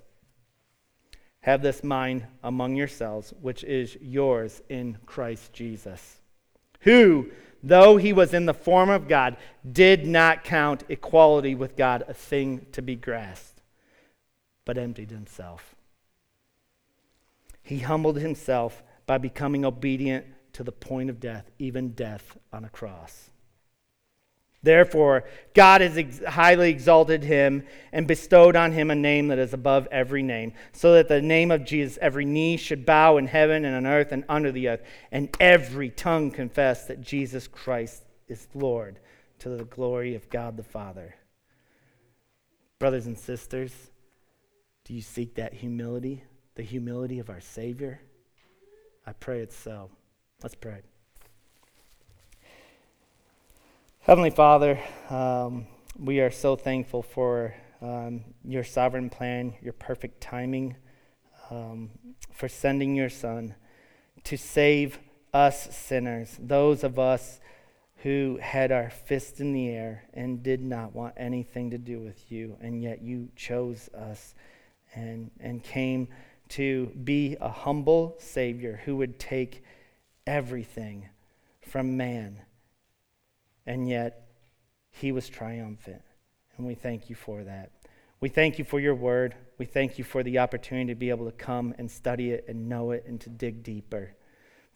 Have 1.40 1.62
this 1.62 1.82
mind 1.82 2.26
among 2.42 2.76
yourselves, 2.76 3.32
which 3.40 3.64
is 3.64 3.96
yours 4.00 4.62
in 4.68 4.98
Christ 5.06 5.52
Jesus, 5.52 6.20
who, 6.80 7.30
though 7.62 7.96
he 7.96 8.12
was 8.12 8.32
in 8.32 8.46
the 8.46 8.54
form 8.54 8.90
of 8.90 9.08
God, 9.08 9.36
did 9.70 10.06
not 10.06 10.44
count 10.44 10.84
equality 10.88 11.54
with 11.54 11.76
God 11.76 12.04
a 12.06 12.14
thing 12.14 12.66
to 12.72 12.82
be 12.82 12.94
grasped, 12.94 13.60
but 14.64 14.78
emptied 14.78 15.10
himself 15.10 15.74
he 17.62 17.78
humbled 17.78 18.18
himself 18.18 18.82
by 19.06 19.18
becoming 19.18 19.64
obedient 19.64 20.26
to 20.52 20.64
the 20.64 20.72
point 20.72 21.08
of 21.08 21.20
death, 21.20 21.50
even 21.58 21.92
death 21.92 22.36
on 22.52 22.64
a 22.64 22.68
cross. 22.68 23.30
Therefore, 24.62 25.24
God 25.54 25.80
has 25.80 25.98
ex- 25.98 26.24
highly 26.24 26.70
exalted 26.70 27.24
him 27.24 27.64
and 27.92 28.06
bestowed 28.06 28.54
on 28.54 28.72
him 28.72 28.90
a 28.90 28.94
name 28.94 29.28
that 29.28 29.38
is 29.38 29.52
above 29.52 29.88
every 29.90 30.22
name, 30.22 30.52
so 30.72 30.94
that 30.94 31.08
the 31.08 31.20
name 31.20 31.50
of 31.50 31.64
Jesus 31.64 31.98
every 32.00 32.24
knee 32.24 32.56
should 32.56 32.86
bow 32.86 33.16
in 33.16 33.26
heaven 33.26 33.64
and 33.64 33.74
on 33.74 33.86
earth 33.86 34.12
and 34.12 34.24
under 34.28 34.52
the 34.52 34.68
earth, 34.68 34.82
and 35.10 35.34
every 35.40 35.90
tongue 35.90 36.30
confess 36.30 36.86
that 36.86 37.00
Jesus 37.00 37.48
Christ 37.48 38.04
is 38.28 38.46
Lord 38.54 39.00
to 39.40 39.48
the 39.48 39.64
glory 39.64 40.14
of 40.14 40.30
God 40.30 40.56
the 40.56 40.62
Father. 40.62 41.16
Brothers 42.78 43.06
and 43.06 43.18
sisters, 43.18 43.72
do 44.84 44.94
you 44.94 45.02
seek 45.02 45.34
that 45.36 45.54
humility? 45.54 46.22
the 46.54 46.62
humility 46.62 47.18
of 47.18 47.30
our 47.30 47.40
Savior? 47.40 48.00
I 49.06 49.12
pray 49.12 49.40
it's 49.40 49.56
so. 49.56 49.90
Let's 50.42 50.54
pray. 50.54 50.82
Heavenly 54.04 54.30
Father, 54.30 54.80
um, 55.10 55.68
we 55.96 56.18
are 56.18 56.32
so 56.32 56.56
thankful 56.56 57.04
for 57.04 57.54
um, 57.80 58.24
your 58.44 58.64
sovereign 58.64 59.08
plan, 59.08 59.54
your 59.62 59.74
perfect 59.74 60.20
timing, 60.20 60.74
um, 61.50 61.90
for 62.32 62.48
sending 62.48 62.96
your 62.96 63.08
Son 63.08 63.54
to 64.24 64.36
save 64.36 64.98
us 65.32 65.72
sinners, 65.76 66.36
those 66.40 66.82
of 66.82 66.98
us 66.98 67.38
who 67.98 68.40
had 68.42 68.72
our 68.72 68.90
fist 68.90 69.38
in 69.38 69.52
the 69.52 69.68
air 69.68 70.02
and 70.14 70.42
did 70.42 70.60
not 70.60 70.92
want 70.92 71.14
anything 71.16 71.70
to 71.70 71.78
do 71.78 72.00
with 72.00 72.32
you, 72.32 72.56
and 72.60 72.82
yet 72.82 73.02
you 73.02 73.28
chose 73.36 73.88
us 73.90 74.34
and, 74.96 75.30
and 75.38 75.62
came 75.62 76.08
to 76.48 76.86
be 77.04 77.36
a 77.40 77.48
humble 77.48 78.16
Savior 78.18 78.80
who 78.84 78.96
would 78.96 79.20
take 79.20 79.62
everything 80.26 81.08
from 81.60 81.96
man. 81.96 82.40
And 83.66 83.88
yet, 83.88 84.28
he 84.90 85.12
was 85.12 85.28
triumphant. 85.28 86.02
And 86.56 86.66
we 86.66 86.74
thank 86.74 87.08
you 87.08 87.16
for 87.16 87.44
that. 87.44 87.70
We 88.20 88.28
thank 88.28 88.58
you 88.58 88.64
for 88.64 88.78
your 88.78 88.94
word. 88.94 89.34
We 89.58 89.64
thank 89.64 89.98
you 89.98 90.04
for 90.04 90.22
the 90.22 90.38
opportunity 90.38 90.92
to 90.92 90.94
be 90.94 91.10
able 91.10 91.26
to 91.26 91.32
come 91.32 91.74
and 91.78 91.90
study 91.90 92.30
it 92.30 92.44
and 92.48 92.68
know 92.68 92.92
it 92.92 93.04
and 93.06 93.20
to 93.22 93.30
dig 93.30 93.62
deeper. 93.62 94.14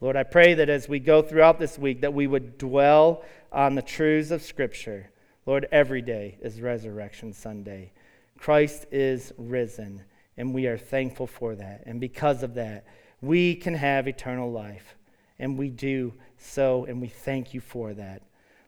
Lord, 0.01 0.16
I 0.16 0.25
pray 0.25 0.55
that 0.55 0.68
as 0.68 0.88
we 0.88 0.99
go 0.99 1.22
throughout 1.22 1.59
this 1.59 1.79
week 1.79 2.01
that 2.01 2.12
we 2.12 2.27
would 2.27 2.59
dwell 2.59 3.25
on 3.53 3.75
the 3.75 3.83
truths 3.83 4.31
of 4.31 4.42
scripture. 4.42 5.11
Lord, 5.46 5.68
every 5.70 6.03
day 6.03 6.38
is 6.42 6.61
resurrection 6.61 7.33
Sunday. 7.33 7.92
Christ 8.37 8.87
is 8.90 9.33
risen. 9.38 10.03
And 10.37 10.53
we 10.53 10.66
are 10.66 10.77
thankful 10.77 11.27
for 11.27 11.55
that. 11.55 11.85
And 11.87 12.01
because 12.01 12.42
of 12.42 12.55
that, 12.55 12.85
we 13.22 13.55
can 13.55 13.75
have 13.75 14.09
eternal 14.09 14.51
life. 14.51 14.96
And 15.38 15.57
we 15.57 15.70
do 15.70 16.14
so, 16.37 16.85
and 16.85 17.01
we 17.01 17.09
thank 17.09 17.55
you 17.55 17.61
for 17.61 17.94
that. 17.94 18.22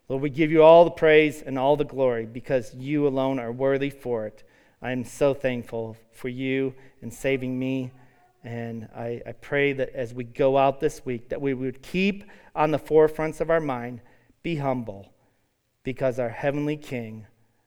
Lord, 0.09 0.23
we 0.23 0.31
give 0.31 0.51
you 0.51 0.62
all 0.62 0.85
the 0.85 0.90
praise 0.90 1.42
and 1.42 1.59
all 1.59 1.77
the 1.77 1.85
glory 1.85 2.25
because 2.25 2.75
you 2.75 3.07
alone 3.07 3.38
are 3.38 3.53
worthy 3.53 3.90
for 3.90 4.27
it. 4.27 4.42
I 4.81 4.92
am 4.92 5.05
so 5.05 5.35
thankful 5.35 5.97
for 6.12 6.28
you 6.28 6.74
and 7.03 7.12
saving 7.12 7.59
me. 7.59 7.93
And 8.43 8.89
I, 8.97 9.20
I 9.26 9.33
pray 9.33 9.74
that 9.74 9.91
as 9.91 10.14
we 10.14 10.24
go 10.24 10.57
out 10.57 10.80
this 10.80 11.05
week, 11.05 11.28
that 11.28 11.41
we 11.43 11.53
would 11.53 11.83
keep 11.83 12.24
on 12.55 12.70
the 12.70 12.78
forefronts 12.78 13.41
of 13.41 13.51
our 13.51 13.61
mind, 13.61 14.01
be 14.43 14.57
humble, 14.57 15.12
because 15.83 16.18
our 16.18 16.28
heavenly 16.28 16.76
King, 16.76 17.26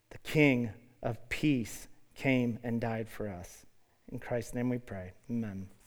the 0.09 0.17
King 0.19 0.71
of 1.03 1.29
peace, 1.29 1.87
came 2.15 2.57
and 2.63 2.81
died 2.81 3.09
for 3.09 3.27
us. 3.27 3.65
In 4.11 4.19
Christ's 4.19 4.53
name 4.53 4.69
we 4.69 4.77
pray. 4.77 5.11
Amen. 5.29 5.67